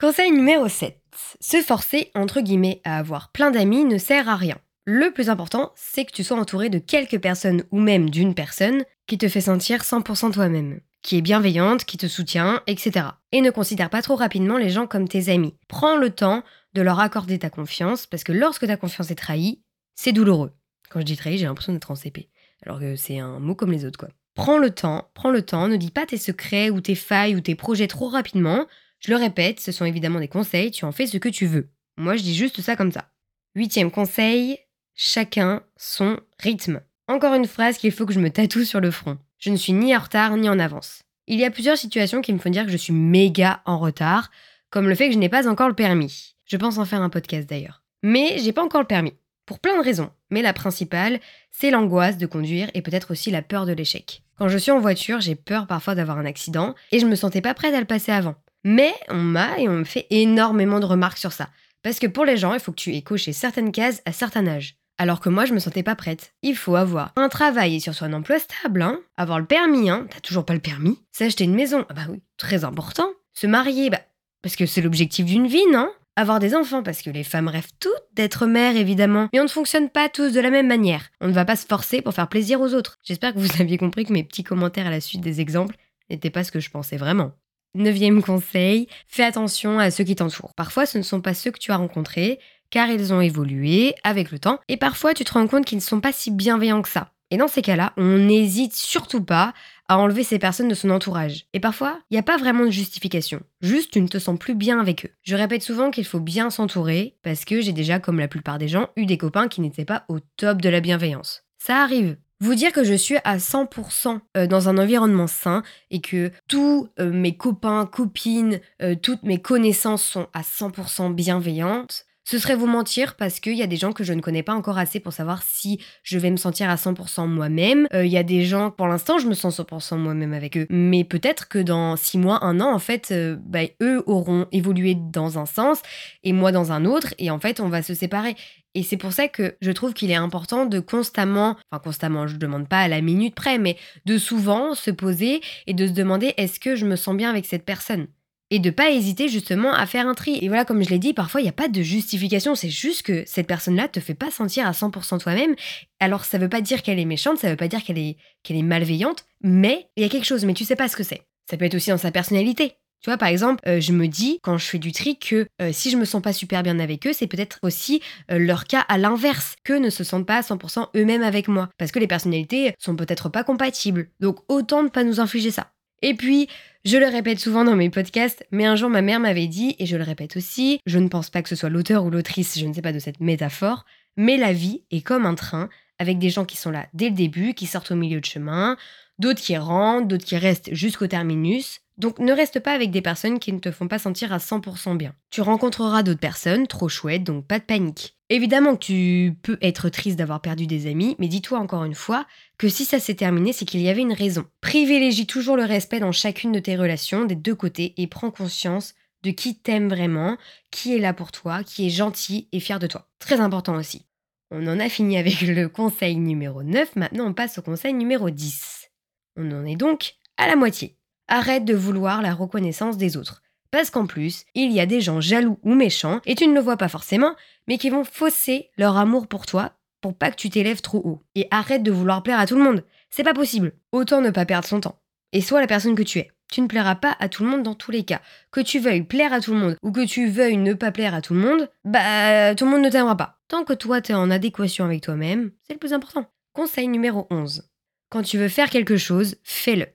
Conseil 0.00 0.30
numéro 0.30 0.68
7. 0.68 1.00
Se 1.40 1.62
forcer, 1.62 2.10
entre 2.14 2.40
guillemets, 2.40 2.80
à 2.84 2.98
avoir 2.98 3.30
plein 3.30 3.50
d'amis 3.50 3.84
ne 3.84 3.98
sert 3.98 4.28
à 4.28 4.36
rien. 4.36 4.58
Le 4.84 5.10
plus 5.12 5.30
important, 5.30 5.72
c'est 5.76 6.04
que 6.04 6.12
tu 6.12 6.22
sois 6.22 6.38
entouré 6.38 6.68
de 6.68 6.78
quelques 6.78 7.18
personnes 7.18 7.64
ou 7.70 7.80
même 7.80 8.10
d'une 8.10 8.34
personne 8.34 8.84
qui 9.06 9.16
te 9.16 9.28
fait 9.28 9.40
sentir 9.40 9.80
100% 9.80 10.32
toi-même, 10.32 10.80
qui 11.00 11.16
est 11.16 11.22
bienveillante, 11.22 11.84
qui 11.84 11.96
te 11.96 12.06
soutient, 12.06 12.62
etc. 12.66 13.06
Et 13.32 13.40
ne 13.40 13.50
considère 13.50 13.88
pas 13.88 14.02
trop 14.02 14.14
rapidement 14.14 14.58
les 14.58 14.70
gens 14.70 14.86
comme 14.86 15.08
tes 15.08 15.30
amis. 15.30 15.54
Prends 15.68 15.96
le 15.96 16.10
temps 16.10 16.42
de 16.74 16.82
leur 16.82 17.00
accorder 17.00 17.38
ta 17.38 17.50
confiance, 17.50 18.06
parce 18.06 18.24
que 18.24 18.32
lorsque 18.32 18.66
ta 18.66 18.76
confiance 18.76 19.10
est 19.10 19.16
trahie, 19.16 19.62
c'est 19.94 20.12
douloureux. 20.12 20.52
Quand 20.90 21.00
je 21.00 21.04
dis 21.04 21.16
trahi, 21.16 21.38
j'ai 21.38 21.46
l'impression 21.46 21.72
d'être 21.72 21.90
en 21.90 21.96
CP, 21.96 22.28
alors 22.62 22.80
que 22.80 22.96
c'est 22.96 23.18
un 23.18 23.38
mot 23.38 23.54
comme 23.54 23.72
les 23.72 23.84
autres, 23.84 23.98
quoi. 23.98 24.10
Prends 24.34 24.58
le 24.58 24.70
temps, 24.70 25.08
prends 25.14 25.30
le 25.30 25.42
temps, 25.42 25.68
ne 25.68 25.76
dis 25.76 25.92
pas 25.92 26.06
tes 26.06 26.16
secrets 26.16 26.70
ou 26.70 26.80
tes 26.80 26.96
failles 26.96 27.36
ou 27.36 27.40
tes 27.40 27.54
projets 27.54 27.86
trop 27.86 28.08
rapidement. 28.08 28.66
Je 28.98 29.10
le 29.10 29.16
répète, 29.16 29.60
ce 29.60 29.70
sont 29.70 29.84
évidemment 29.84 30.18
des 30.18 30.28
conseils, 30.28 30.72
tu 30.72 30.84
en 30.84 30.92
fais 30.92 31.06
ce 31.06 31.18
que 31.18 31.28
tu 31.28 31.46
veux. 31.46 31.68
Moi, 31.96 32.16
je 32.16 32.22
dis 32.22 32.34
juste 32.34 32.60
ça 32.60 32.74
comme 32.74 32.90
ça. 32.90 33.10
Huitième 33.54 33.92
conseil, 33.92 34.58
chacun 34.94 35.62
son 35.76 36.18
rythme. 36.40 36.80
Encore 37.06 37.34
une 37.34 37.46
phrase 37.46 37.78
qu'il 37.78 37.92
faut 37.92 38.06
que 38.06 38.12
je 38.12 38.18
me 38.18 38.30
tatoue 38.30 38.64
sur 38.64 38.80
le 38.80 38.90
front. 38.90 39.18
Je 39.38 39.50
ne 39.50 39.56
suis 39.56 39.72
ni 39.72 39.96
en 39.96 40.00
retard 40.00 40.36
ni 40.36 40.48
en 40.48 40.58
avance. 40.58 41.02
Il 41.26 41.38
y 41.38 41.44
a 41.44 41.50
plusieurs 41.50 41.78
situations 41.78 42.20
qui 42.20 42.32
me 42.32 42.38
font 42.38 42.50
dire 42.50 42.64
que 42.64 42.72
je 42.72 42.76
suis 42.76 42.92
méga 42.92 43.62
en 43.66 43.78
retard, 43.78 44.30
comme 44.70 44.88
le 44.88 44.94
fait 44.94 45.08
que 45.08 45.14
je 45.14 45.18
n'ai 45.18 45.28
pas 45.28 45.48
encore 45.48 45.68
le 45.68 45.74
permis. 45.74 46.33
Je 46.44 46.56
pense 46.56 46.78
en 46.78 46.84
faire 46.84 47.02
un 47.02 47.10
podcast 47.10 47.48
d'ailleurs. 47.48 47.82
Mais 48.02 48.38
j'ai 48.38 48.52
pas 48.52 48.64
encore 48.64 48.80
le 48.80 48.86
permis. 48.86 49.14
Pour 49.46 49.58
plein 49.58 49.78
de 49.78 49.84
raisons. 49.84 50.10
Mais 50.30 50.42
la 50.42 50.52
principale, 50.52 51.20
c'est 51.50 51.70
l'angoisse 51.70 52.18
de 52.18 52.26
conduire 52.26 52.70
et 52.74 52.82
peut-être 52.82 53.12
aussi 53.12 53.30
la 53.30 53.42
peur 53.42 53.66
de 53.66 53.72
l'échec. 53.72 54.22
Quand 54.38 54.48
je 54.48 54.58
suis 54.58 54.72
en 54.72 54.80
voiture, 54.80 55.20
j'ai 55.20 55.34
peur 55.34 55.66
parfois 55.66 55.94
d'avoir 55.94 56.18
un 56.18 56.24
accident 56.24 56.74
et 56.92 56.98
je 56.98 57.06
me 57.06 57.14
sentais 57.14 57.40
pas 57.40 57.54
prête 57.54 57.74
à 57.74 57.80
le 57.80 57.86
passer 57.86 58.12
avant. 58.12 58.34
Mais 58.64 58.94
on 59.08 59.16
m'a 59.16 59.58
et 59.58 59.68
on 59.68 59.74
me 59.74 59.84
fait 59.84 60.06
énormément 60.10 60.80
de 60.80 60.86
remarques 60.86 61.18
sur 61.18 61.32
ça. 61.32 61.48
Parce 61.82 61.98
que 61.98 62.06
pour 62.06 62.24
les 62.24 62.38
gens, 62.38 62.54
il 62.54 62.60
faut 62.60 62.72
que 62.72 62.80
tu 62.80 62.94
aies 62.94 63.02
coché 63.02 63.32
certaines 63.32 63.72
cases 63.72 64.02
à 64.06 64.12
certain 64.12 64.46
âge. 64.46 64.76
Alors 64.96 65.20
que 65.20 65.28
moi, 65.28 65.44
je 65.44 65.52
me 65.52 65.58
sentais 65.58 65.82
pas 65.82 65.96
prête. 65.96 66.32
Il 66.42 66.56
faut 66.56 66.76
avoir 66.76 67.12
un 67.16 67.28
travail 67.28 67.76
et 67.76 67.80
sur 67.80 67.94
soi 67.94 68.06
un 68.06 68.12
emploi 68.12 68.38
stable, 68.38 68.80
hein. 68.80 69.00
Avoir 69.16 69.40
le 69.40 69.44
permis, 69.44 69.90
hein. 69.90 70.06
T'as 70.08 70.20
toujours 70.20 70.46
pas 70.46 70.54
le 70.54 70.60
permis. 70.60 71.00
S'acheter 71.12 71.44
une 71.44 71.54
maison, 71.54 71.84
ah 71.88 71.94
bah 71.94 72.06
oui, 72.08 72.22
très 72.38 72.64
important. 72.64 73.08
Se 73.32 73.46
marier, 73.46 73.90
bah, 73.90 74.00
parce 74.40 74.56
que 74.56 74.66
c'est 74.66 74.82
l'objectif 74.82 75.26
d'une 75.26 75.48
vie, 75.48 75.66
non? 75.72 75.90
Avoir 76.16 76.38
des 76.38 76.54
enfants, 76.54 76.82
parce 76.82 77.02
que 77.02 77.10
les 77.10 77.24
femmes 77.24 77.48
rêvent 77.48 77.72
toutes 77.80 77.92
d'être 78.14 78.46
mères, 78.46 78.76
évidemment, 78.76 79.28
mais 79.32 79.40
on 79.40 79.44
ne 79.44 79.48
fonctionne 79.48 79.88
pas 79.88 80.08
tous 80.08 80.32
de 80.32 80.40
la 80.40 80.50
même 80.50 80.66
manière. 80.66 81.10
On 81.20 81.28
ne 81.28 81.32
va 81.32 81.44
pas 81.44 81.56
se 81.56 81.66
forcer 81.66 82.02
pour 82.02 82.14
faire 82.14 82.28
plaisir 82.28 82.60
aux 82.60 82.74
autres. 82.74 82.98
J'espère 83.02 83.34
que 83.34 83.38
vous 83.38 83.50
aviez 83.60 83.78
compris 83.78 84.04
que 84.04 84.12
mes 84.12 84.24
petits 84.24 84.44
commentaires 84.44 84.86
à 84.86 84.90
la 84.90 85.00
suite 85.00 85.20
des 85.20 85.40
exemples 85.40 85.76
n'étaient 86.10 86.30
pas 86.30 86.44
ce 86.44 86.52
que 86.52 86.60
je 86.60 86.70
pensais 86.70 86.96
vraiment. 86.96 87.32
Neuvième 87.74 88.22
conseil, 88.22 88.86
fais 89.08 89.24
attention 89.24 89.80
à 89.80 89.90
ceux 89.90 90.04
qui 90.04 90.14
t'entourent. 90.14 90.54
Parfois, 90.54 90.86
ce 90.86 90.98
ne 90.98 91.02
sont 91.02 91.20
pas 91.20 91.34
ceux 91.34 91.50
que 91.50 91.58
tu 91.58 91.72
as 91.72 91.76
rencontrés, 91.76 92.38
car 92.70 92.88
ils 92.88 93.12
ont 93.12 93.20
évolué 93.20 93.94
avec 94.04 94.30
le 94.30 94.38
temps, 94.38 94.60
et 94.68 94.76
parfois 94.76 95.14
tu 95.14 95.24
te 95.24 95.32
rends 95.32 95.48
compte 95.48 95.64
qu'ils 95.64 95.78
ne 95.78 95.82
sont 95.82 96.00
pas 96.00 96.12
si 96.12 96.30
bienveillants 96.30 96.82
que 96.82 96.88
ça. 96.88 97.13
Et 97.34 97.36
dans 97.36 97.48
ces 97.48 97.62
cas-là, 97.62 97.92
on 97.96 98.18
n'hésite 98.18 98.74
surtout 98.76 99.20
pas 99.20 99.54
à 99.88 99.98
enlever 99.98 100.22
ces 100.22 100.38
personnes 100.38 100.68
de 100.68 100.74
son 100.74 100.90
entourage. 100.90 101.46
Et 101.52 101.58
parfois, 101.58 101.98
il 102.08 102.14
n'y 102.14 102.20
a 102.20 102.22
pas 102.22 102.36
vraiment 102.36 102.64
de 102.64 102.70
justification. 102.70 103.40
Juste, 103.60 103.90
tu 103.90 104.00
ne 104.00 104.06
te 104.06 104.20
sens 104.20 104.38
plus 104.38 104.54
bien 104.54 104.78
avec 104.78 105.06
eux. 105.06 105.10
Je 105.22 105.34
répète 105.34 105.64
souvent 105.64 105.90
qu'il 105.90 106.04
faut 106.04 106.20
bien 106.20 106.48
s'entourer, 106.50 107.16
parce 107.24 107.44
que 107.44 107.60
j'ai 107.60 107.72
déjà, 107.72 107.98
comme 107.98 108.20
la 108.20 108.28
plupart 108.28 108.58
des 108.58 108.68
gens, 108.68 108.88
eu 108.94 109.04
des 109.04 109.18
copains 109.18 109.48
qui 109.48 109.62
n'étaient 109.62 109.84
pas 109.84 110.04
au 110.08 110.20
top 110.36 110.62
de 110.62 110.68
la 110.68 110.78
bienveillance. 110.78 111.42
Ça 111.58 111.82
arrive. 111.82 112.16
Vous 112.38 112.54
dire 112.54 112.70
que 112.70 112.84
je 112.84 112.94
suis 112.94 113.16
à 113.24 113.38
100% 113.38 114.20
euh, 114.36 114.46
dans 114.46 114.68
un 114.68 114.78
environnement 114.78 115.26
sain 115.26 115.64
et 115.90 116.00
que 116.00 116.30
tous 116.46 116.88
euh, 117.00 117.10
mes 117.10 117.36
copains, 117.36 117.84
copines, 117.86 118.60
euh, 118.80 118.94
toutes 118.94 119.24
mes 119.24 119.42
connaissances 119.42 120.04
sont 120.04 120.28
à 120.34 120.42
100% 120.42 121.12
bienveillantes, 121.12 122.06
ce 122.24 122.38
serait 122.38 122.56
vous 122.56 122.66
mentir 122.66 123.16
parce 123.16 123.40
qu'il 123.40 123.54
y 123.54 123.62
a 123.62 123.66
des 123.66 123.76
gens 123.76 123.92
que 123.92 124.04
je 124.04 124.12
ne 124.12 124.20
connais 124.20 124.42
pas 124.42 124.54
encore 124.54 124.78
assez 124.78 125.00
pour 125.00 125.12
savoir 125.12 125.42
si 125.42 125.80
je 126.02 126.18
vais 126.18 126.30
me 126.30 126.36
sentir 126.36 126.70
à 126.70 126.76
100% 126.76 127.26
moi-même. 127.26 127.86
Il 127.92 128.06
y 128.06 128.16
a 128.16 128.22
des 128.22 128.44
gens, 128.44 128.70
pour 128.70 128.86
l'instant, 128.88 129.18
je 129.18 129.26
me 129.26 129.34
sens 129.34 129.60
100% 129.60 129.98
moi-même 129.98 130.32
avec 130.32 130.56
eux. 130.56 130.66
Mais 130.70 131.04
peut-être 131.04 131.48
que 131.48 131.58
dans 131.58 131.96
6 131.96 132.18
mois, 132.18 132.44
1 132.44 132.60
an, 132.60 132.72
en 132.72 132.78
fait, 132.78 133.14
bah, 133.44 133.60
eux 133.82 134.02
auront 134.06 134.46
évolué 134.52 134.96
dans 134.96 135.38
un 135.38 135.46
sens 135.46 135.82
et 136.22 136.32
moi 136.32 136.50
dans 136.50 136.72
un 136.72 136.84
autre. 136.84 137.14
Et 137.18 137.30
en 137.30 137.38
fait, 137.38 137.60
on 137.60 137.68
va 137.68 137.82
se 137.82 137.94
séparer. 137.94 138.36
Et 138.74 138.82
c'est 138.82 138.96
pour 138.96 139.12
ça 139.12 139.28
que 139.28 139.56
je 139.60 139.70
trouve 139.70 139.94
qu'il 139.94 140.10
est 140.10 140.16
important 140.16 140.66
de 140.66 140.80
constamment, 140.80 141.56
enfin 141.70 141.80
constamment, 141.80 142.26
je 142.26 142.34
ne 142.34 142.38
demande 142.40 142.68
pas 142.68 142.80
à 142.80 142.88
la 142.88 143.00
minute 143.02 143.34
près, 143.34 143.58
mais 143.58 143.76
de 144.04 144.18
souvent 144.18 144.74
se 144.74 144.90
poser 144.90 145.40
et 145.66 145.74
de 145.74 145.86
se 145.86 145.92
demander 145.92 146.34
est-ce 146.36 146.58
que 146.58 146.74
je 146.74 146.84
me 146.84 146.96
sens 146.96 147.16
bien 147.16 147.30
avec 147.30 147.46
cette 147.46 147.64
personne? 147.64 148.08
Et 148.54 148.60
de 148.60 148.70
pas 148.70 148.92
hésiter 148.92 149.26
justement 149.26 149.74
à 149.74 149.84
faire 149.84 150.06
un 150.06 150.14
tri. 150.14 150.38
Et 150.40 150.46
voilà, 150.46 150.64
comme 150.64 150.80
je 150.84 150.88
l'ai 150.88 151.00
dit, 151.00 151.12
parfois 151.12 151.40
il 151.40 151.44
n'y 151.44 151.50
a 151.50 151.52
pas 151.52 151.66
de 151.66 151.82
justification, 151.82 152.54
c'est 152.54 152.70
juste 152.70 153.02
que 153.02 153.24
cette 153.26 153.48
personne-là 153.48 153.88
te 153.88 153.98
fait 153.98 154.14
pas 154.14 154.30
sentir 154.30 154.64
à 154.64 154.70
100% 154.70 155.18
toi-même. 155.18 155.56
Alors 155.98 156.24
ça 156.24 156.38
veut 156.38 156.48
pas 156.48 156.60
dire 156.60 156.82
qu'elle 156.82 157.00
est 157.00 157.04
méchante, 157.04 157.38
ça 157.38 157.50
veut 157.50 157.56
pas 157.56 157.66
dire 157.66 157.82
qu'elle 157.82 157.98
est, 157.98 158.16
est 158.48 158.62
malveillante, 158.62 159.24
mais 159.42 159.88
il 159.96 160.04
y 160.04 160.06
a 160.06 160.08
quelque 160.08 160.24
chose, 160.24 160.44
mais 160.44 160.54
tu 160.54 160.64
sais 160.64 160.76
pas 160.76 160.86
ce 160.86 160.94
que 160.94 161.02
c'est. 161.02 161.22
Ça 161.50 161.56
peut 161.56 161.64
être 161.64 161.74
aussi 161.74 161.90
dans 161.90 161.98
sa 161.98 162.12
personnalité. 162.12 162.74
Tu 163.02 163.10
vois, 163.10 163.18
par 163.18 163.28
exemple, 163.28 163.60
euh, 163.66 163.80
je 163.80 163.92
me 163.92 164.06
dis 164.06 164.38
quand 164.40 164.56
je 164.56 164.66
fais 164.66 164.78
du 164.78 164.92
tri 164.92 165.18
que 165.18 165.48
euh, 165.60 165.70
si 165.72 165.90
je 165.90 165.96
me 165.96 166.04
sens 166.04 166.22
pas 166.22 166.32
super 166.32 166.62
bien 166.62 166.78
avec 166.78 167.08
eux, 167.08 167.12
c'est 167.12 167.26
peut-être 167.26 167.58
aussi 167.62 168.00
euh, 168.30 168.38
leur 168.38 168.66
cas 168.66 168.84
à 168.88 168.98
l'inverse, 168.98 169.56
que 169.64 169.72
ne 169.72 169.90
se 169.90 170.04
sentent 170.04 170.26
pas 170.26 170.36
à 170.36 170.40
100% 170.42 170.90
eux-mêmes 170.96 171.24
avec 171.24 171.48
moi. 171.48 171.68
Parce 171.76 171.90
que 171.90 171.98
les 171.98 172.06
personnalités 172.06 172.72
sont 172.78 172.94
peut-être 172.94 173.28
pas 173.30 173.42
compatibles. 173.42 174.10
Donc 174.20 174.38
autant 174.48 174.84
ne 174.84 174.88
pas 174.88 175.02
nous 175.02 175.18
infliger 175.18 175.50
ça. 175.50 175.73
Et 176.02 176.14
puis, 176.14 176.48
je 176.84 176.98
le 176.98 177.06
répète 177.06 177.40
souvent 177.40 177.64
dans 177.64 177.76
mes 177.76 177.90
podcasts, 177.90 178.46
mais 178.50 178.66
un 178.66 178.76
jour 178.76 178.90
ma 178.90 179.02
mère 179.02 179.20
m'avait 179.20 179.46
dit, 179.46 179.74
et 179.78 179.86
je 179.86 179.96
le 179.96 180.02
répète 180.02 180.36
aussi, 180.36 180.80
je 180.84 180.98
ne 180.98 181.08
pense 181.08 181.30
pas 181.30 181.42
que 181.42 181.48
ce 181.48 181.56
soit 181.56 181.70
l'auteur 181.70 182.04
ou 182.04 182.10
l'autrice, 182.10 182.58
je 182.58 182.66
ne 182.66 182.74
sais 182.74 182.82
pas 182.82 182.92
de 182.92 182.98
cette 182.98 183.20
métaphore, 183.20 183.84
mais 184.16 184.36
la 184.36 184.52
vie 184.52 184.84
est 184.90 185.00
comme 185.00 185.24
un 185.26 185.34
train, 185.34 185.68
avec 185.98 186.18
des 186.18 186.30
gens 186.30 186.44
qui 186.44 186.56
sont 186.56 186.70
là 186.70 186.86
dès 186.92 187.08
le 187.08 187.14
début, 187.14 187.54
qui 187.54 187.66
sortent 187.66 187.92
au 187.92 187.96
milieu 187.96 188.20
de 188.20 188.24
chemin, 188.26 188.76
d'autres 189.18 189.40
qui 189.40 189.56
rentrent, 189.56 190.08
d'autres 190.08 190.24
qui 190.24 190.36
restent 190.36 190.74
jusqu'au 190.74 191.06
terminus, 191.06 191.80
donc 191.96 192.18
ne 192.18 192.32
reste 192.32 192.60
pas 192.60 192.72
avec 192.72 192.90
des 192.90 193.02
personnes 193.02 193.38
qui 193.38 193.52
ne 193.52 193.58
te 193.58 193.70
font 193.70 193.88
pas 193.88 193.98
sentir 193.98 194.32
à 194.32 194.38
100% 194.38 194.96
bien. 194.96 195.14
Tu 195.30 195.40
rencontreras 195.40 196.02
d'autres 196.02 196.20
personnes, 196.20 196.66
trop 196.66 196.88
chouettes, 196.88 197.24
donc 197.24 197.46
pas 197.46 197.58
de 197.58 197.64
panique. 197.64 198.16
Évidemment 198.30 198.74
que 198.74 198.84
tu 198.84 199.36
peux 199.42 199.58
être 199.60 199.90
triste 199.90 200.18
d'avoir 200.18 200.40
perdu 200.40 200.66
des 200.66 200.86
amis, 200.90 201.14
mais 201.18 201.28
dis-toi 201.28 201.58
encore 201.58 201.84
une 201.84 201.94
fois 201.94 202.26
que 202.58 202.68
si 202.68 202.84
ça 202.84 202.98
s'est 202.98 203.14
terminé, 203.14 203.52
c'est 203.52 203.64
qu'il 203.64 203.82
y 203.82 203.88
avait 203.88 204.00
une 204.00 204.12
raison. 204.12 204.46
Privilégie 204.60 205.26
toujours 205.26 205.56
le 205.56 205.64
respect 205.64 206.00
dans 206.00 206.10
chacune 206.10 206.52
de 206.52 206.58
tes 206.58 206.76
relations, 206.76 207.26
des 207.26 207.36
deux 207.36 207.54
côtés, 207.54 207.94
et 207.96 208.06
prends 208.06 208.30
conscience 208.30 208.94
de 209.22 209.30
qui 209.30 209.56
t'aime 209.56 209.88
vraiment, 209.88 210.36
qui 210.70 210.94
est 210.94 211.00
là 211.00 211.14
pour 211.14 211.32
toi, 211.32 211.62
qui 211.62 211.86
est 211.86 211.90
gentil 211.90 212.48
et 212.52 212.60
fier 212.60 212.78
de 212.78 212.86
toi. 212.86 213.08
Très 213.18 213.40
important 213.40 213.76
aussi. 213.76 214.06
On 214.50 214.66
en 214.66 214.80
a 214.80 214.88
fini 214.88 215.18
avec 215.18 215.40
le 215.42 215.68
conseil 215.68 216.16
numéro 216.16 216.62
9, 216.62 216.96
maintenant 216.96 217.26
on 217.26 217.34
passe 217.34 217.58
au 217.58 217.62
conseil 217.62 217.94
numéro 217.94 218.30
10. 218.30 218.90
On 219.36 219.50
en 219.52 219.64
est 219.64 219.76
donc 219.76 220.14
à 220.36 220.46
la 220.46 220.56
moitié. 220.56 220.96
Arrête 221.28 221.64
de 221.64 221.74
vouloir 221.74 222.22
la 222.22 222.34
reconnaissance 222.34 222.96
des 222.96 223.16
autres. 223.16 223.42
Parce 223.70 223.90
qu'en 223.90 224.06
plus, 224.06 224.44
il 224.54 224.70
y 224.70 224.80
a 224.80 224.86
des 224.86 225.00
gens 225.00 225.20
jaloux 225.20 225.58
ou 225.62 225.74
méchants, 225.74 226.20
et 226.26 226.34
tu 226.34 226.46
ne 226.46 226.54
le 226.54 226.60
vois 226.60 226.76
pas 226.76 226.88
forcément, 226.88 227.34
mais 227.66 227.78
qui 227.78 227.90
vont 227.90 228.04
fausser 228.04 228.70
leur 228.76 228.96
amour 228.96 229.26
pour 229.26 229.46
toi 229.46 229.72
pour 230.00 230.14
pas 230.14 230.30
que 230.30 230.36
tu 230.36 230.50
t'élèves 230.50 230.82
trop 230.82 231.00
haut. 231.02 231.22
Et 231.34 231.48
arrête 231.50 231.82
de 231.82 231.90
vouloir 231.90 232.22
plaire 232.22 232.38
à 232.38 232.46
tout 232.46 232.56
le 232.56 232.62
monde. 232.62 232.84
C'est 233.08 233.24
pas 233.24 233.32
possible. 233.32 233.72
Autant 233.90 234.20
ne 234.20 234.30
pas 234.30 234.44
perdre 234.44 234.68
son 234.68 234.80
temps. 234.80 235.00
Et 235.32 235.40
sois 235.40 235.60
la 235.60 235.66
personne 235.66 235.94
que 235.94 236.02
tu 236.02 236.18
es. 236.18 236.30
Tu 236.52 236.60
ne 236.60 236.66
plairas 236.66 236.94
pas 236.94 237.16
à 237.20 237.28
tout 237.28 237.42
le 237.42 237.48
monde 237.48 237.62
dans 237.62 237.74
tous 237.74 237.90
les 237.90 238.04
cas. 238.04 238.20
Que 238.52 238.60
tu 238.60 238.78
veuilles 238.78 239.02
plaire 239.02 239.32
à 239.32 239.40
tout 239.40 239.54
le 239.54 239.58
monde 239.58 239.76
ou 239.82 239.92
que 239.92 240.04
tu 240.04 240.28
veuilles 240.28 240.58
ne 240.58 240.74
pas 240.74 240.92
plaire 240.92 241.14
à 241.14 241.22
tout 241.22 241.34
le 241.34 241.40
monde, 241.40 241.70
bah 241.84 242.54
tout 242.54 242.64
le 242.66 242.70
monde 242.70 242.82
ne 242.82 242.90
t'aimera 242.90 243.16
pas. 243.16 243.40
Tant 243.48 243.64
que 243.64 243.72
toi 243.72 244.00
t'es 244.00 244.14
en 244.14 244.30
adéquation 244.30 244.84
avec 244.84 245.02
toi-même, 245.02 245.50
c'est 245.62 245.72
le 245.72 245.78
plus 245.78 245.92
important. 245.92 246.26
Conseil 246.52 246.86
numéro 246.86 247.26
11. 247.30 247.68
Quand 248.10 248.22
tu 248.22 248.38
veux 248.38 248.48
faire 248.48 248.70
quelque 248.70 248.96
chose, 248.96 249.36
fais-le. 249.42 249.86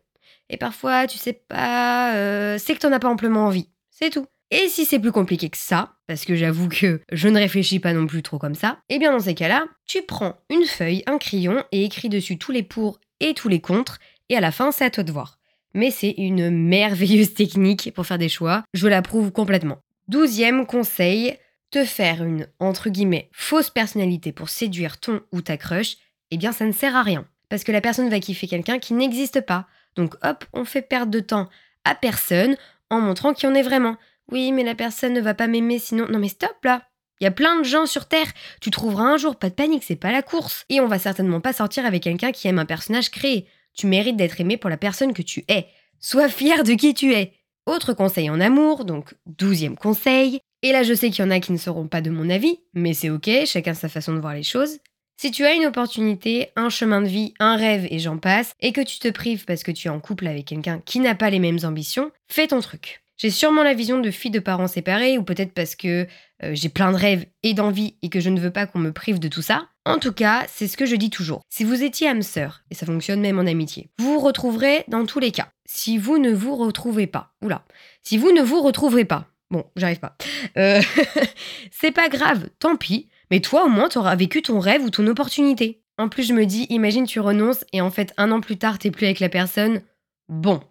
Et 0.50 0.58
parfois, 0.58 1.08
tu 1.08 1.18
sais 1.18 1.34
pas, 1.34 2.16
euh, 2.16 2.58
c'est 2.58 2.74
que 2.74 2.80
t'en 2.80 2.92
as 2.92 3.00
pas 3.00 3.10
amplement 3.10 3.46
envie. 3.46 3.70
C'est 3.90 4.10
tout. 4.10 4.26
Et 4.52 4.68
si 4.68 4.86
c'est 4.86 5.00
plus 5.00 5.12
compliqué 5.12 5.50
que 5.50 5.58
ça, 5.58 5.94
parce 6.08 6.26
que 6.26 6.36
j'avoue 6.36 6.70
que 6.70 7.02
je 7.12 7.28
ne 7.28 7.38
réfléchis 7.38 7.80
pas 7.80 7.94
non 7.94 8.08
plus 8.08 8.24
trop 8.24 8.40
comme 8.40 8.56
ça, 8.56 8.80
eh 8.90 8.98
bien 8.98 9.12
dans 9.12 9.20
ces 9.20 9.36
cas-là, 9.36 9.66
tu 9.86 10.02
prends 10.02 10.38
une 10.50 10.66
feuille, 10.66 11.04
un 11.06 11.20
crayon 11.20 11.64
et 11.72 11.86
écris 11.86 12.10
dessus 12.10 12.40
tous 12.40 12.52
les 12.52 12.64
pour 12.64 13.00
et 13.20 13.36
tous 13.36 13.48
les 13.48 13.62
contre, 13.62 14.00
et 14.30 14.36
à 14.36 14.42
la 14.42 14.52
fin, 14.52 14.72
c'est 14.72 14.86
à 14.86 14.90
toi 14.90 15.04
de 15.04 15.12
voir. 15.12 15.38
Mais 15.76 15.92
c'est 15.92 16.16
une 16.18 16.50
merveilleuse 16.50 17.34
technique 17.36 17.94
pour 17.94 18.08
faire 18.08 18.18
des 18.18 18.30
choix, 18.30 18.64
je 18.74 18.88
l'approuve 18.88 19.32
complètement. 19.32 19.78
Douzième 20.08 20.66
conseil, 20.66 21.38
te 21.70 21.86
faire 21.86 22.24
une, 22.24 22.48
entre 22.60 22.90
guillemets, 22.90 23.30
fausse 23.32 23.70
personnalité 23.70 24.32
pour 24.32 24.50
séduire 24.50 25.00
ton 25.00 25.22
ou 25.32 25.42
ta 25.42 25.58
crush, 25.58 25.98
eh 26.32 26.38
bien 26.38 26.52
ça 26.52 26.66
ne 26.66 26.72
sert 26.72 26.96
à 26.96 27.04
rien. 27.04 27.28
Parce 27.50 27.64
que 27.64 27.72
la 27.72 27.82
personne 27.82 28.10
va 28.10 28.20
kiffer 28.20 28.48
quelqu'un 28.48 28.80
qui 28.80 28.94
n'existe 28.94 29.42
pas. 29.42 29.68
Donc 30.00 30.16
hop, 30.24 30.46
on 30.54 30.66
fait 30.66 30.82
perdre 30.82 31.12
de 31.12 31.20
temps 31.20 31.50
à 31.84 31.94
personne 31.94 32.56
en 32.90 33.00
montrant 33.00 33.34
qui 33.34 33.46
on 33.46 33.54
est 33.54 33.62
vraiment. 33.62 33.98
Oui, 34.32 34.52
mais 34.52 34.64
la 34.64 34.76
personne 34.76 35.14
ne 35.14 35.22
va 35.22 35.34
pas 35.34 35.48
m'aimer 35.48 35.80
sinon. 35.80 36.08
Non 36.10 36.20
mais 36.20 36.30
stop 36.30 36.64
là 36.64 36.90
il 37.20 37.26
y 37.26 37.28
a 37.28 37.32
plein 37.32 37.60
de 37.60 37.66
gens 37.66 37.86
sur 37.86 38.08
Terre. 38.08 38.32
Tu 38.62 38.72
trouveras 38.72 39.04
un 39.04 39.18
jour, 39.18 39.36
pas 39.36 39.50
de 39.50 39.56
panique, 39.56 39.84
c'est 39.84 39.96
pas 39.96 40.12
la 40.12 40.22
course. 40.22 40.66
Et 40.70 40.80
on 40.80 40.88
va 40.88 41.00
certainement 41.00 41.42
pas 41.42 41.54
sortir 41.54 41.86
avec 41.86 42.04
quelqu'un 42.04 42.32
qui 42.32 42.48
aime 42.48 42.60
un 42.60 42.66
personnage 42.66 43.12
créé. 43.12 43.46
Tu 43.74 43.88
mérites 43.88 44.16
d'être 44.16 44.40
aimé 44.40 44.58
pour 44.58 44.70
la 44.70 44.78
personne 44.78 45.14
que 45.14 45.22
tu 45.22 45.44
es. 45.48 45.68
Sois 46.00 46.30
fier 46.30 46.64
de 46.64 46.74
qui 46.74 46.94
tu 46.94 47.14
es. 47.14 47.34
Autre 47.66 47.94
conseil 47.94 48.30
en 48.30 48.40
amour, 48.40 48.86
donc 48.86 49.16
douzième 49.26 49.76
conseil. 49.76 50.40
Et 50.62 50.72
là, 50.72 50.84
je 50.84 50.94
sais 50.94 51.10
qu'il 51.10 51.24
y 51.24 51.28
en 51.28 51.32
a 51.32 51.40
qui 51.40 51.52
ne 51.52 51.58
seront 51.58 51.88
pas 51.88 52.02
de 52.02 52.10
mon 52.10 52.30
avis, 52.30 52.60
mais 52.74 52.94
c'est 52.94 53.10
ok, 53.10 53.30
chacun 53.46 53.74
sa 53.74 53.90
façon 53.90 54.14
de 54.14 54.20
voir 54.20 54.34
les 54.34 54.44
choses. 54.44 54.80
Si 55.22 55.32
tu 55.32 55.46
as 55.46 55.54
une 55.54 55.66
opportunité, 55.66 56.48
un 56.56 56.70
chemin 56.70 57.02
de 57.02 57.08
vie, 57.10 57.34
un 57.42 57.58
rêve 57.58 57.86
et 57.92 58.00
j'en 58.00 58.18
passe, 58.18 58.54
et 58.62 58.72
que 58.72 58.80
tu 58.80 59.00
te 59.00 59.10
prives 59.10 59.44
parce 59.44 59.64
que 59.64 59.72
tu 59.72 59.90
es 59.90 59.92
en 59.92 60.00
couple 60.00 60.28
avec 60.28 60.46
quelqu'un 60.46 60.82
qui 60.86 61.02
n'a 61.02 61.14
pas 61.14 61.30
les 61.30 61.40
mêmes 61.40 61.60
ambitions, 61.64 62.12
fais 62.30 62.48
ton 62.48 62.62
truc. 62.62 63.04
J'ai 63.18 63.30
sûrement 63.30 63.64
la 63.64 63.74
vision 63.74 64.00
de 64.00 64.12
fille 64.12 64.32
de 64.32 64.40
parents 64.40 64.70
séparés, 64.70 65.18
ou 65.18 65.24
peut-être 65.24 65.52
parce 65.52 65.76
que 65.76 66.08
euh, 66.42 66.52
j'ai 66.54 66.70
plein 66.70 66.94
de 66.94 66.96
rêves 66.96 67.26
et 67.44 67.54
d'envie 67.54 67.96
et 68.02 68.08
que 68.08 68.22
je 68.22 68.30
ne 68.30 68.40
veux 68.40 68.50
pas 68.50 68.66
qu'on 68.66 68.80
me 68.80 68.94
prive 68.94 69.20
de 69.20 69.28
tout 69.28 69.42
ça. 69.42 69.68
En 69.86 69.98
tout 69.98 70.14
cas, 70.14 70.46
c'est 70.48 70.70
ce 70.70 70.78
que 70.78 70.86
je 70.86 70.96
dis 70.96 71.10
toujours. 71.10 71.42
Si 71.50 71.66
vous 71.66 71.84
étiez 71.84 72.08
âme 72.08 72.22
sœur, 72.22 72.62
et 72.72 72.76
ça 72.76 72.86
fonctionne 72.86 73.20
même 73.20 73.40
en 73.40 73.46
amitié, 73.46 73.90
vous 74.00 74.14
vous 74.14 74.20
retrouverez 74.22 74.86
dans 74.88 75.06
tous 75.06 75.20
les 75.20 75.34
cas. 75.34 75.50
Si 75.66 75.98
vous 75.98 76.18
ne 76.18 76.32
vous 76.32 76.56
retrouvez 76.56 77.08
pas, 77.08 77.34
oula, 77.42 77.66
si 78.04 78.18
vous 78.18 78.32
ne 78.32 78.42
vous 78.42 78.62
retrouverez 78.62 79.04
pas, 79.04 79.28
bon, 79.52 79.66
j'arrive 79.76 80.00
pas, 80.00 80.16
euh, 80.58 80.82
c'est 81.72 81.92
pas 81.92 82.08
grave, 82.08 82.48
tant 82.60 82.78
pis, 82.78 83.10
mais 83.32 83.40
toi, 83.40 83.66
au 83.66 83.70
moins, 83.70 83.90
t'auras 83.90 84.16
vécu 84.16 84.42
ton 84.42 84.60
rêve 84.60 84.84
ou 84.84 84.90
ton 84.90 85.06
opportunité. 85.08 85.82
En 85.98 86.10
plus, 86.10 86.24
je 86.24 86.34
me 86.34 86.46
dis, 86.46 86.66
imagine 86.70 87.06
tu 87.06 87.20
renonces 87.20 87.66
et 87.74 87.82
en 87.82 87.92
fait, 87.92 88.14
un 88.18 88.32
an 88.32 88.42
plus 88.42 88.58
tard, 88.58 88.80
t'es 88.80 88.92
plus 88.92 89.06
avec 89.06 89.20
la 89.20 89.30
personne. 89.30 89.82
Bon. 90.28 90.62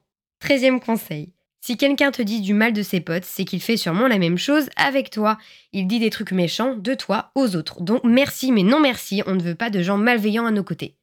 Treizième 0.41 0.81
conseil. 0.81 1.33
Si 1.61 1.77
quelqu'un 1.77 2.13
te 2.13 2.23
dit 2.23 2.41
du 2.41 2.55
mal 2.55 2.73
de 2.73 2.83
ses 2.83 3.01
potes, 3.01 3.25
c'est 3.25 3.45
qu'il 3.45 3.61
fait 3.61 3.77
sûrement 3.77 4.07
la 4.07 4.19
même 4.19 4.39
chose 4.39 4.71
avec 4.77 5.11
toi. 5.11 5.37
Il 5.73 5.87
dit 5.87 5.99
des 5.99 6.11
trucs 6.11 6.33
méchants 6.33 6.75
de 6.77 6.95
toi 6.95 7.31
aux 7.35 7.57
autres. 7.57 7.83
Donc 7.83 8.05
merci, 8.05 8.53
mais 8.53 8.63
non 8.63 8.81
merci, 8.81 9.23
on 9.27 9.35
ne 9.35 9.43
veut 9.43 9.57
pas 9.57 9.69
de 9.69 9.83
gens 9.83 9.99
malveillants 9.99 10.47
à 10.47 10.51
nos 10.51 10.63
côtés. 10.63 10.97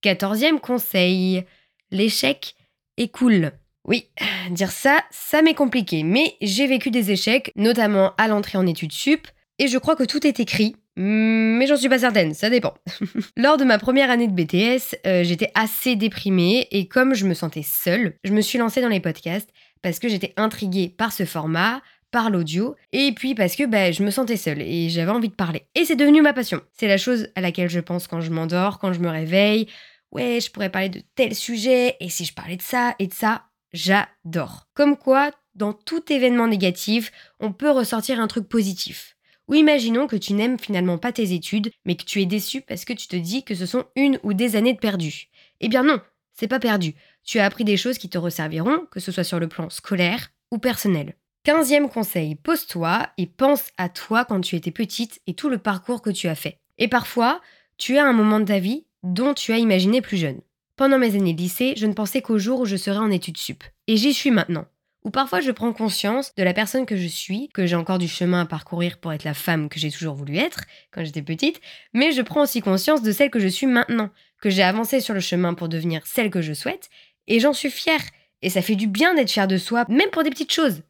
Quatorzième 0.00 0.60
conseil. 0.60 1.44
L'échec 1.90 2.56
est 2.96 3.12
cool. 3.12 3.52
Oui, 3.84 4.08
dire 4.50 4.70
ça, 4.70 5.04
ça 5.10 5.42
m'est 5.42 5.54
compliqué, 5.54 6.02
mais 6.02 6.36
j'ai 6.40 6.66
vécu 6.66 6.90
des 6.90 7.10
échecs, 7.10 7.52
notamment 7.54 8.14
à 8.16 8.28
l'entrée 8.28 8.58
en 8.58 8.66
études 8.66 8.92
sup, 8.92 9.28
Et 9.58 9.68
je 9.68 9.78
crois 9.78 9.96
que 9.96 10.04
tout 10.04 10.26
est 10.26 10.40
écrit, 10.40 10.76
mais 11.00 11.68
j'en 11.68 11.76
suis 11.76 11.88
pas 11.88 12.00
certaine, 12.00 12.34
ça 12.34 12.50
dépend. 12.50 12.74
Lors 13.36 13.56
de 13.56 13.62
ma 13.62 13.78
première 13.78 14.10
année 14.10 14.26
de 14.26 14.32
BTS, 14.32 14.96
euh, 15.06 15.22
j'étais 15.22 15.52
assez 15.54 15.94
déprimée 15.94 16.66
et 16.72 16.88
comme 16.88 17.14
je 17.14 17.24
me 17.24 17.34
sentais 17.34 17.62
seule, 17.62 18.14
je 18.24 18.32
me 18.32 18.40
suis 18.40 18.58
lancée 18.58 18.80
dans 18.80 18.88
les 18.88 18.98
podcasts 18.98 19.48
parce 19.80 20.00
que 20.00 20.08
j'étais 20.08 20.34
intriguée 20.36 20.88
par 20.88 21.12
ce 21.12 21.24
format, 21.24 21.82
par 22.10 22.30
l'audio, 22.30 22.74
et 22.92 23.12
puis 23.12 23.36
parce 23.36 23.54
que 23.54 23.64
bah, 23.64 23.92
je 23.92 24.02
me 24.02 24.10
sentais 24.10 24.36
seule 24.36 24.60
et 24.60 24.88
j'avais 24.88 25.12
envie 25.12 25.28
de 25.28 25.34
parler. 25.34 25.66
Et 25.76 25.84
c'est 25.84 25.94
devenu 25.94 26.20
ma 26.20 26.32
passion. 26.32 26.62
C'est 26.72 26.88
la 26.88 26.98
chose 26.98 27.28
à 27.36 27.42
laquelle 27.42 27.70
je 27.70 27.78
pense 27.78 28.08
quand 28.08 28.20
je 28.20 28.32
m'endors, 28.32 28.80
quand 28.80 28.92
je 28.92 28.98
me 29.00 29.08
réveille. 29.08 29.68
Ouais, 30.10 30.40
je 30.40 30.50
pourrais 30.50 30.70
parler 30.70 30.88
de 30.88 31.02
tel 31.14 31.32
sujet, 31.34 31.96
et 32.00 32.08
si 32.08 32.24
je 32.24 32.34
parlais 32.34 32.56
de 32.56 32.62
ça 32.62 32.96
et 32.98 33.06
de 33.06 33.14
ça, 33.14 33.44
j'adore. 33.72 34.66
Comme 34.74 34.96
quoi, 34.96 35.30
dans 35.54 35.74
tout 35.74 36.12
événement 36.12 36.48
négatif, 36.48 37.12
on 37.38 37.52
peut 37.52 37.70
ressortir 37.70 38.18
un 38.18 38.26
truc 38.26 38.48
positif. 38.48 39.17
Ou 39.48 39.54
imaginons 39.54 40.06
que 40.06 40.16
tu 40.16 40.34
n'aimes 40.34 40.58
finalement 40.58 40.98
pas 40.98 41.12
tes 41.12 41.32
études, 41.32 41.70
mais 41.84 41.96
que 41.96 42.04
tu 42.04 42.20
es 42.20 42.26
déçu 42.26 42.60
parce 42.60 42.84
que 42.84 42.92
tu 42.92 43.08
te 43.08 43.16
dis 43.16 43.44
que 43.44 43.54
ce 43.54 43.66
sont 43.66 43.86
une 43.96 44.20
ou 44.22 44.34
des 44.34 44.56
années 44.56 44.74
de 44.74 44.78
perdu. 44.78 45.28
Eh 45.60 45.68
bien 45.68 45.82
non, 45.82 46.00
c'est 46.34 46.48
pas 46.48 46.60
perdu. 46.60 46.94
Tu 47.24 47.38
as 47.38 47.44
appris 47.44 47.64
des 47.64 47.76
choses 47.76 47.98
qui 47.98 48.08
te 48.08 48.18
resserviront, 48.18 48.86
que 48.90 49.00
ce 49.00 49.10
soit 49.10 49.24
sur 49.24 49.40
le 49.40 49.48
plan 49.48 49.70
scolaire 49.70 50.28
ou 50.50 50.58
personnel. 50.58 51.16
Quinzième 51.44 51.88
conseil, 51.88 52.34
pose-toi 52.34 53.08
et 53.16 53.26
pense 53.26 53.68
à 53.78 53.88
toi 53.88 54.24
quand 54.24 54.40
tu 54.40 54.54
étais 54.54 54.70
petite 54.70 55.20
et 55.26 55.34
tout 55.34 55.48
le 55.48 55.58
parcours 55.58 56.02
que 56.02 56.10
tu 56.10 56.28
as 56.28 56.34
fait. 56.34 56.58
Et 56.76 56.88
parfois, 56.88 57.40
tu 57.78 57.96
as 57.96 58.04
un 58.04 58.12
moment 58.12 58.40
de 58.40 58.44
ta 58.44 58.58
vie 58.58 58.84
dont 59.02 59.34
tu 59.34 59.52
as 59.52 59.58
imaginé 59.58 60.02
plus 60.02 60.18
jeune. 60.18 60.40
Pendant 60.76 60.98
mes 60.98 61.14
années 61.14 61.34
de 61.34 61.40
lycée, 61.40 61.74
je 61.76 61.86
ne 61.86 61.92
pensais 61.92 62.22
qu'au 62.22 62.38
jour 62.38 62.60
où 62.60 62.66
je 62.66 62.76
serais 62.76 62.98
en 62.98 63.10
études 63.10 63.38
sup. 63.38 63.64
Et 63.86 63.96
j'y 63.96 64.12
suis 64.12 64.30
maintenant. 64.30 64.66
Ou 65.08 65.10
parfois 65.10 65.40
je 65.40 65.50
prends 65.50 65.72
conscience 65.72 66.34
de 66.36 66.42
la 66.42 66.52
personne 66.52 66.84
que 66.84 66.94
je 66.94 67.06
suis, 67.06 67.48
que 67.54 67.64
j'ai 67.64 67.76
encore 67.76 67.96
du 67.96 68.08
chemin 68.08 68.42
à 68.42 68.44
parcourir 68.44 68.98
pour 68.98 69.10
être 69.14 69.24
la 69.24 69.32
femme 69.32 69.70
que 69.70 69.80
j'ai 69.80 69.90
toujours 69.90 70.14
voulu 70.14 70.36
être 70.36 70.64
quand 70.90 71.02
j'étais 71.02 71.22
petite, 71.22 71.62
mais 71.94 72.12
je 72.12 72.20
prends 72.20 72.42
aussi 72.42 72.60
conscience 72.60 73.00
de 73.00 73.10
celle 73.10 73.30
que 73.30 73.40
je 73.40 73.48
suis 73.48 73.66
maintenant, 73.66 74.10
que 74.42 74.50
j'ai 74.50 74.62
avancé 74.62 75.00
sur 75.00 75.14
le 75.14 75.20
chemin 75.20 75.54
pour 75.54 75.70
devenir 75.70 76.06
celle 76.06 76.28
que 76.28 76.42
je 76.42 76.52
souhaite, 76.52 76.90
et 77.26 77.40
j'en 77.40 77.54
suis 77.54 77.70
fière. 77.70 78.02
Et 78.42 78.50
ça 78.50 78.60
fait 78.60 78.76
du 78.76 78.86
bien 78.86 79.14
d'être 79.14 79.30
fière 79.30 79.48
de 79.48 79.56
soi, 79.56 79.86
même 79.88 80.10
pour 80.10 80.24
des 80.24 80.30
petites 80.30 80.52
choses. 80.52 80.82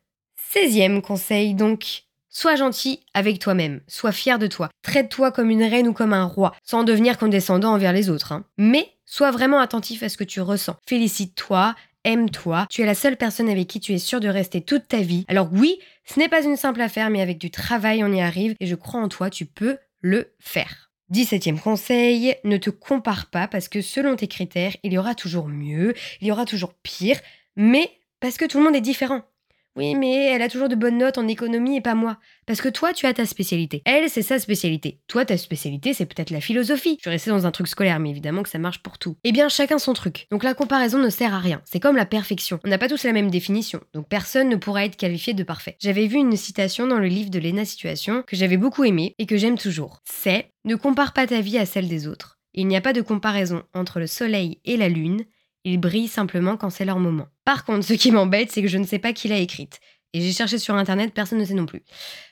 16 0.53 1.01
conseil 1.01 1.55
donc. 1.55 2.03
Sois 2.29 2.57
gentil 2.57 3.01
avec 3.15 3.39
toi-même, 3.39 3.81
sois 3.87 4.13
fier 4.13 4.39
de 4.39 4.49
toi, 4.49 4.69
traite-toi 4.83 5.33
comme 5.33 5.51
une 5.51 5.63
reine 5.63 5.89
ou 5.89 5.93
comme 5.93 6.13
un 6.13 6.25
roi, 6.25 6.55
sans 6.63 6.85
devenir 6.85 7.19
condescendant 7.19 7.73
envers 7.73 7.93
les 7.93 8.11
autres. 8.11 8.33
Hein. 8.33 8.45
Mais 8.59 8.89
sois 9.07 9.31
vraiment 9.31 9.61
attentif 9.61 10.03
à 10.03 10.09
ce 10.09 10.19
que 10.19 10.25
tu 10.25 10.41
ressens. 10.41 10.77
Félicite-toi, 10.87 11.75
aime-toi, 12.05 12.67
tu 12.71 12.83
es 12.83 12.87
la 12.87 12.95
seule 12.95 13.17
personne 13.17 13.49
avec 13.49 13.67
qui 13.67 13.81
tu 13.81 13.93
es 13.93 13.99
sûr 13.99 14.21
de 14.21 14.29
rester 14.29 14.61
toute 14.61 14.89
ta 14.89 14.99
vie. 14.99 15.25
Alors 15.29 15.49
oui, 15.53 15.79
ce 16.05 16.19
n'est 16.19 16.29
pas 16.29 16.45
une 16.45 16.57
simple 16.57 16.81
affaire, 16.81 17.11
mais 17.11 17.21
avec 17.21 17.39
du 17.39 17.51
travail 17.51 18.03
on 18.05 18.13
y 18.13 18.21
arrive, 18.21 18.55
et 18.61 18.67
je 18.67 18.75
crois 18.75 19.01
en 19.01 19.09
toi, 19.09 19.31
tu 19.31 19.47
peux 19.47 19.79
le 20.01 20.33
faire. 20.39 20.91
17e 21.13 21.59
conseil, 21.59 22.35
ne 22.45 22.59
te 22.59 22.71
compare 22.71 23.31
pas 23.31 23.49
parce 23.49 23.69
que 23.69 23.81
selon 23.81 24.17
tes 24.17 24.29
critères, 24.29 24.77
il 24.83 24.93
y 24.93 24.99
aura 24.99 25.15
toujours 25.15 25.49
mieux, 25.49 25.95
il 26.21 26.27
y 26.27 26.33
aura 26.33 26.45
toujours 26.45 26.75
pire, 26.75 27.19
mais 27.57 27.91
parce 28.21 28.37
que 28.37 28.45
tout 28.45 28.59
le 28.59 28.65
monde 28.65 28.77
est 28.77 28.81
différent. 28.81 29.23
Oui, 29.79 29.95
mais 29.95 30.25
elle 30.25 30.43
a 30.43 30.49
toujours 30.49 30.69
de 30.69 30.75
bonnes 30.75 30.99
notes 30.99 31.19
en 31.19 31.29
économie 31.29 31.77
et 31.77 31.81
pas 31.81 31.95
moi. 31.95 32.19
Parce 32.47 32.61
que 32.61 32.69
toi, 32.69 32.93
tu 32.93 33.07
as 33.07 33.15
ta 33.15 33.27
spécialité. 33.27 33.81
Elle, 33.85 34.11
c'est 34.11 34.23
sa 34.23 34.41
spécialité. 34.41 34.99
Toi, 35.07 35.25
ta 35.25 35.37
spécialité, 35.37 35.95
c'est 35.95 36.07
peut-être 36.07 36.31
la 36.31 36.41
philosophie. 36.41 36.97
Je 36.97 37.03
suis 37.03 37.11
restée 37.11 37.31
dans 37.31 37.47
un 37.47 37.53
truc 37.53 37.69
scolaire, 37.69 38.01
mais 38.01 38.11
évidemment 38.11 38.43
que 38.43 38.49
ça 38.49 38.59
marche 38.59 38.83
pour 38.83 38.99
tout. 38.99 39.17
Eh 39.23 39.31
bien, 39.31 39.49
chacun 39.49 39.79
son 39.79 39.93
truc. 39.93 40.27
Donc 40.33 40.43
la 40.43 40.55
comparaison 40.55 40.99
ne 40.99 41.11
sert 41.11 41.33
à 41.33 41.39
rien. 41.39 41.63
C'est 41.65 41.79
comme 41.79 41.95
la 41.95 42.07
perfection. 42.07 42.59
On 42.65 42.69
n'a 42.69 42.79
pas 42.79 42.89
tous 42.89 43.05
la 43.05 43.13
même 43.13 43.31
définition. 43.31 43.81
Donc 43.95 44.09
personne 44.09 44.49
ne 44.49 44.57
pourra 44.57 44.85
être 44.85 44.97
qualifié 44.97 45.33
de 45.33 45.45
parfait. 45.45 45.77
J'avais 45.79 46.09
vu 46.09 46.17
une 46.17 46.37
citation 46.37 46.89
dans 46.89 46.99
le 46.99 47.07
livre 47.07 47.31
de 47.31 47.39
Lena 47.39 47.65
Situation 47.65 48.25
que 48.27 48.35
j'avais 48.35 48.57
beaucoup 48.57 48.83
aimé 48.83 49.15
et 49.21 49.27
que 49.27 49.37
j'aime 49.37 49.59
toujours. 49.59 50.01
C'est 50.05 50.51
Ne 50.65 50.75
compare 50.75 51.13
pas 51.13 51.29
ta 51.29 51.41
vie 51.41 51.57
à 51.57 51.67
celle 51.67 51.87
des 51.87 52.09
autres. 52.09 52.41
Il 52.53 52.67
n'y 52.67 52.77
a 52.77 52.81
pas 52.81 52.93
de 52.93 53.01
comparaison 53.01 53.63
entre 53.75 54.01
le 54.01 54.09
soleil 54.09 54.59
et 54.65 54.77
la 54.77 54.89
lune, 54.89 55.25
ils 55.69 55.79
brillent 55.79 56.09
simplement 56.09 56.57
quand 56.57 56.71
c'est 56.71 56.85
leur 56.85 56.99
moment. 56.99 57.29
Par 57.45 57.65
contre, 57.65 57.85
ce 57.85 57.95
qui 57.95 58.11
m'embête, 58.11 58.51
c'est 58.51 58.63
que 58.63 58.69
je 58.69 58.79
ne 58.79 58.85
sais 58.85 58.99
pas 58.99 59.13
qui 59.13 59.29
l'a 59.29 59.39
écrite. 59.39 59.81
Et 60.15 60.21
j'ai 60.21 60.33
cherché 60.33 60.59
sur 60.59 60.75
internet, 60.75 61.13
personne 61.13 61.39
ne 61.39 61.45
sait 61.45 61.55
non 61.55 61.67
plus. 61.67 61.83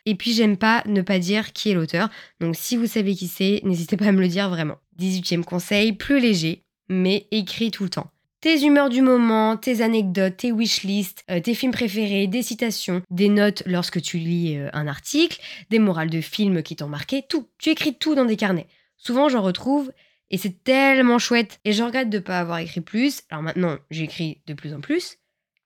Et 0.07 0.15
puis 0.15 0.33
j'aime 0.33 0.57
pas 0.57 0.83
ne 0.87 1.03
pas 1.03 1.19
dire 1.19 1.53
qui 1.53 1.71
est 1.71 1.75
l'auteur. 1.75 2.09
Donc 2.41 2.57
si 2.57 2.77
vous 2.77 2.87
savez 2.87 3.15
qui 3.15 3.29
c'est, 3.29 3.61
n'hésitez 3.65 3.97
pas 3.97 4.07
à 4.07 4.13
me 4.13 4.21
le 4.21 4.29
dire 4.29 4.49
vraiment. 4.49 4.77
18e 4.99 5.45
conseil, 5.45 5.93
plus 5.93 6.19
léger, 6.19 6.65
mais 6.89 7.27
écrit 7.31 7.71
tout 7.71 7.85
le 7.85 7.91
temps. 7.91 8.11
Tes 8.41 8.65
humeurs 8.65 8.89
du 8.89 9.03
moment, 9.03 9.57
tes 9.57 9.83
anecdotes, 9.83 10.37
tes 10.39 10.53
wishlists, 10.53 11.25
euh, 11.31 11.41
tes 11.41 11.55
films 11.55 11.73
préférés, 11.73 12.27
des 12.27 12.43
citations, 12.43 13.03
des 13.11 13.29
notes 13.29 13.63
lorsque 13.67 14.01
tu 14.01 14.19
lis 14.19 14.57
euh, 14.57 14.69
un 14.73 14.87
article, 14.87 15.41
des 15.69 15.79
morales 15.79 16.11
de 16.11 16.21
films 16.21 16.63
qui 16.63 16.77
t'ont 16.77 16.89
marqué, 16.89 17.25
tout. 17.29 17.49
Tu 17.59 17.71
écris 17.71 17.95
tout 17.95 18.15
dans 18.15 18.25
des 18.25 18.37
carnets. 18.37 18.69
Souvent 18.97 19.29
j'en 19.29 19.43
retrouve 19.43 19.93
et 20.31 20.39
c'est 20.39 20.63
tellement 20.65 21.19
chouette. 21.19 21.61
Et 21.65 21.73
je 21.73 21.83
regrette 21.83 22.11
de 22.11 22.19
ne 22.19 22.23
pas 22.23 22.41
avoir 22.41 22.59
écrit 22.59 22.81
plus. 22.81 23.23
Alors 23.31 23.43
maintenant, 23.43 23.79
j'écris 23.91 24.43
de 24.47 24.55
plus 24.55 24.75
en 24.75 24.81
plus. 24.81 25.19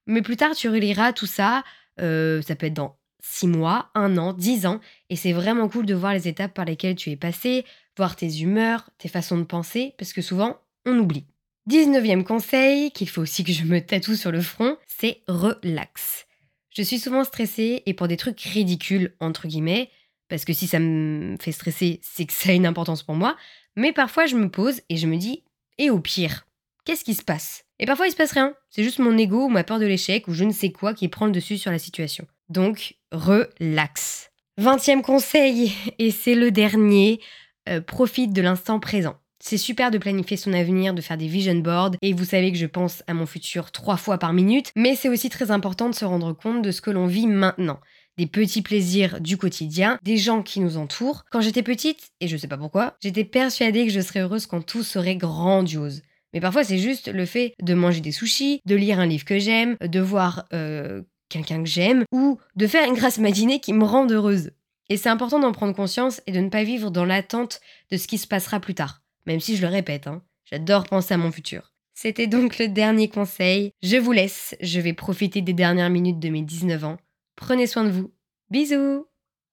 Mais 0.07 0.23
plus 0.23 0.37
tard, 0.37 0.55
tu 0.55 0.69
reliras 0.69 1.13
tout 1.13 1.27
ça. 1.27 1.65
Euh, 2.01 2.43
ça 2.43 2.57
peut 2.57 2.67
être 2.67 2.75
dans 2.75 2.99
6 3.23 3.47
mois, 3.49 3.91
1 3.95 4.17
an, 4.19 4.33
10 4.33 4.67
ans. 4.67 4.81
Et 5.09 5.17
c'est 5.17 5.33
vraiment 5.33 5.69
cool 5.69 5.87
de 5.87 5.95
voir 5.95 6.13
les 6.13 6.29
étapes 6.29 6.55
par 6.55 6.65
lesquelles 6.65 6.97
tu 6.97 7.11
es 7.11 7.17
passé, 7.17 7.65
voir 7.97 8.17
tes 8.17 8.41
humeurs, 8.41 8.91
tes 8.99 9.09
façons 9.09 9.39
de 9.39 9.45
penser, 9.45 9.95
parce 9.99 10.13
que 10.13 10.23
souvent, 10.23 10.59
on 10.87 10.99
oublie. 10.99 11.27
19e 11.69 12.25
conseil, 12.25 12.91
qu'il 12.91 13.09
faut 13.09 13.23
aussi 13.23 13.45
que 13.45 13.53
je 13.53 13.65
me 13.65 13.81
tatoue 13.81 14.17
sur 14.17 14.33
le 14.33 14.41
front, 14.41 14.77
c'est 14.87 15.23
relax. 15.29 16.27
Je 16.71 16.83
suis 16.83 16.99
souvent 16.99 17.25
stressée 17.25 17.83
et 17.87 17.95
pour 17.95 18.09
des 18.09 18.17
trucs 18.17 18.41
ridicules, 18.41 19.15
entre 19.21 19.47
guillemets, 19.47 19.91
parce 20.29 20.45
que 20.45 20.53
si 20.53 20.67
ça 20.67 20.79
me 20.79 21.37
fait 21.41 21.53
stresser, 21.53 22.01
c'est 22.03 22.25
que 22.25 22.33
ça 22.33 22.51
a 22.51 22.53
une 22.53 22.67
importance 22.67 23.03
pour 23.03 23.17
moi, 23.17 23.37
mais 23.77 23.93
parfois, 23.93 24.27
je 24.27 24.37
me 24.37 24.51
pose 24.51 24.81
et 24.89 24.97
je 24.97 25.07
me 25.07 25.17
dis, 25.17 25.45
et 25.79 25.91
au 25.91 26.01
pire, 26.01 26.47
qu'est-ce 26.85 27.05
qui 27.05 27.15
se 27.15 27.23
passe? 27.23 27.65
Et 27.79 27.87
parfois, 27.87 28.07
il 28.07 28.11
se 28.11 28.17
passe 28.17 28.33
rien. 28.33 28.55
C'est 28.69 28.83
juste 28.83 28.99
mon 28.99 29.17
ego 29.17 29.47
ou 29.47 29.49
ma 29.49 29.65
peur 29.65 29.79
de 29.79 29.87
l'échec 29.87 30.29
ou 30.29 30.35
je 30.35 30.45
ne 30.45 30.53
sais 30.53 30.71
quoi 30.71 30.93
qui 30.95 31.09
prend 31.09 31.27
le 31.27 31.33
dessus 31.33 31.59
sur 31.59 31.71
la 31.71 31.79
situation. 31.79 32.27
Donc, 32.49 32.97
relax. 33.13 34.31
Vingtième 34.59 35.03
conseil, 35.03 35.73
et 35.99 36.11
c'est 36.11 36.35
le 36.35 36.51
dernier, 36.51 37.21
euh, 37.69 37.81
profite 37.81 38.33
de 38.33 38.43
l'instant 38.43 38.81
présent. 38.81 39.17
C'est 39.43 39.57
super 39.57 39.91
de 39.91 39.97
planifier 39.97 40.37
son 40.37 40.53
avenir, 40.53 40.93
de 40.93 41.01
faire 41.01 41.17
des 41.17 41.27
vision 41.27 41.55
boards, 41.55 41.93
et 42.03 42.13
vous 42.13 42.27
savez 42.27 42.53
que 42.53 42.59
je 42.59 42.67
pense 42.67 43.03
à 43.07 43.15
mon 43.15 43.25
futur 43.25 43.73
trois 43.73 43.97
fois 43.97 44.19
par 44.19 44.35
minute, 44.35 44.71
mais 44.77 44.95
c'est 44.95 45.09
aussi 45.09 45.31
très 45.31 45.51
important 45.51 45.89
de 45.89 45.95
se 45.95 46.05
rendre 46.05 46.35
compte 46.35 46.61
de 46.61 46.71
ce 46.71 46.83
que 46.83 46.91
l'on 46.91 47.07
vit 47.07 47.27
maintenant 47.27 47.81
des 48.21 48.27
petits 48.27 48.61
plaisirs 48.61 49.19
du 49.19 49.39
quotidien, 49.39 49.99
des 50.03 50.19
gens 50.19 50.43
qui 50.43 50.61
nous 50.61 50.77
entourent. 50.77 51.25
Quand 51.31 51.41
j'étais 51.41 51.63
petite, 51.63 52.11
et 52.21 52.29
je 52.29 52.37
sais 52.37 52.49
pas 52.49 52.59
pourquoi, 52.59 52.99
j'étais 53.03 53.25
persuadée 53.25 53.87
que 53.87 53.93
je 53.93 54.01
serais 54.01 54.21
heureuse 54.21 54.45
quand 54.45 54.61
tout 54.61 54.83
serait 54.83 55.17
grandiose. 55.17 56.03
Mais 56.35 56.41
parfois, 56.41 56.63
c'est 56.63 56.77
juste 56.77 57.09
le 57.09 57.25
fait 57.25 57.55
de 57.63 57.73
manger 57.73 58.03
des 58.03 58.13
sushis, 58.13 58.61
de 58.67 58.77
lire 58.77 59.01
un 59.01 59.07
livre 59.07 59.25
que 59.25 59.39
j'aime, 59.39 59.79
de 59.81 60.01
voir 60.01 60.45
euh, 60.53 61.01
quelqu'un 61.31 61.63
que 61.63 61.69
j'aime, 61.69 62.05
ou 62.13 62.39
de 62.57 62.67
faire 62.67 62.87
une 62.87 62.95
grasse 62.95 63.17
matinée 63.17 63.59
qui 63.59 63.73
me 63.73 63.85
rend 63.85 64.07
heureuse. 64.11 64.51
Et 64.91 64.99
c'est 64.99 65.09
important 65.09 65.39
d'en 65.39 65.53
prendre 65.53 65.75
conscience 65.75 66.21
et 66.27 66.33
de 66.33 66.41
ne 66.41 66.51
pas 66.51 66.63
vivre 66.63 66.91
dans 66.91 67.07
l'attente 67.07 67.63
de 67.91 67.97
ce 67.97 68.07
qui 68.07 68.19
se 68.19 68.27
passera 68.27 68.61
plus 68.61 68.75
tard. 68.75 69.01
Même 69.25 69.41
si 69.41 69.57
je 69.57 69.63
le 69.63 69.69
répète, 69.69 70.07
hein, 70.07 70.23
j'adore 70.45 70.85
penser 70.85 71.15
à 71.15 71.17
mon 71.17 71.33
futur. 71.33 71.73
C'était 71.95 72.27
donc 72.27 72.59
le 72.59 72.69
dernier 72.69 73.09
conseil. 73.09 73.73
Je 73.83 73.97
vous 73.97 74.13
laisse, 74.13 74.55
je 74.61 74.79
vais 74.79 74.93
profiter 74.93 75.41
des 75.41 75.55
dernières 75.55 75.89
minutes 75.89 76.19
de 76.19 76.29
mes 76.29 76.43
19 76.43 76.85
ans. 76.85 76.99
Prenez 77.41 77.67
soin 77.67 77.85
de 77.85 77.91
vous. 77.91 78.13
Bisous 78.51 79.07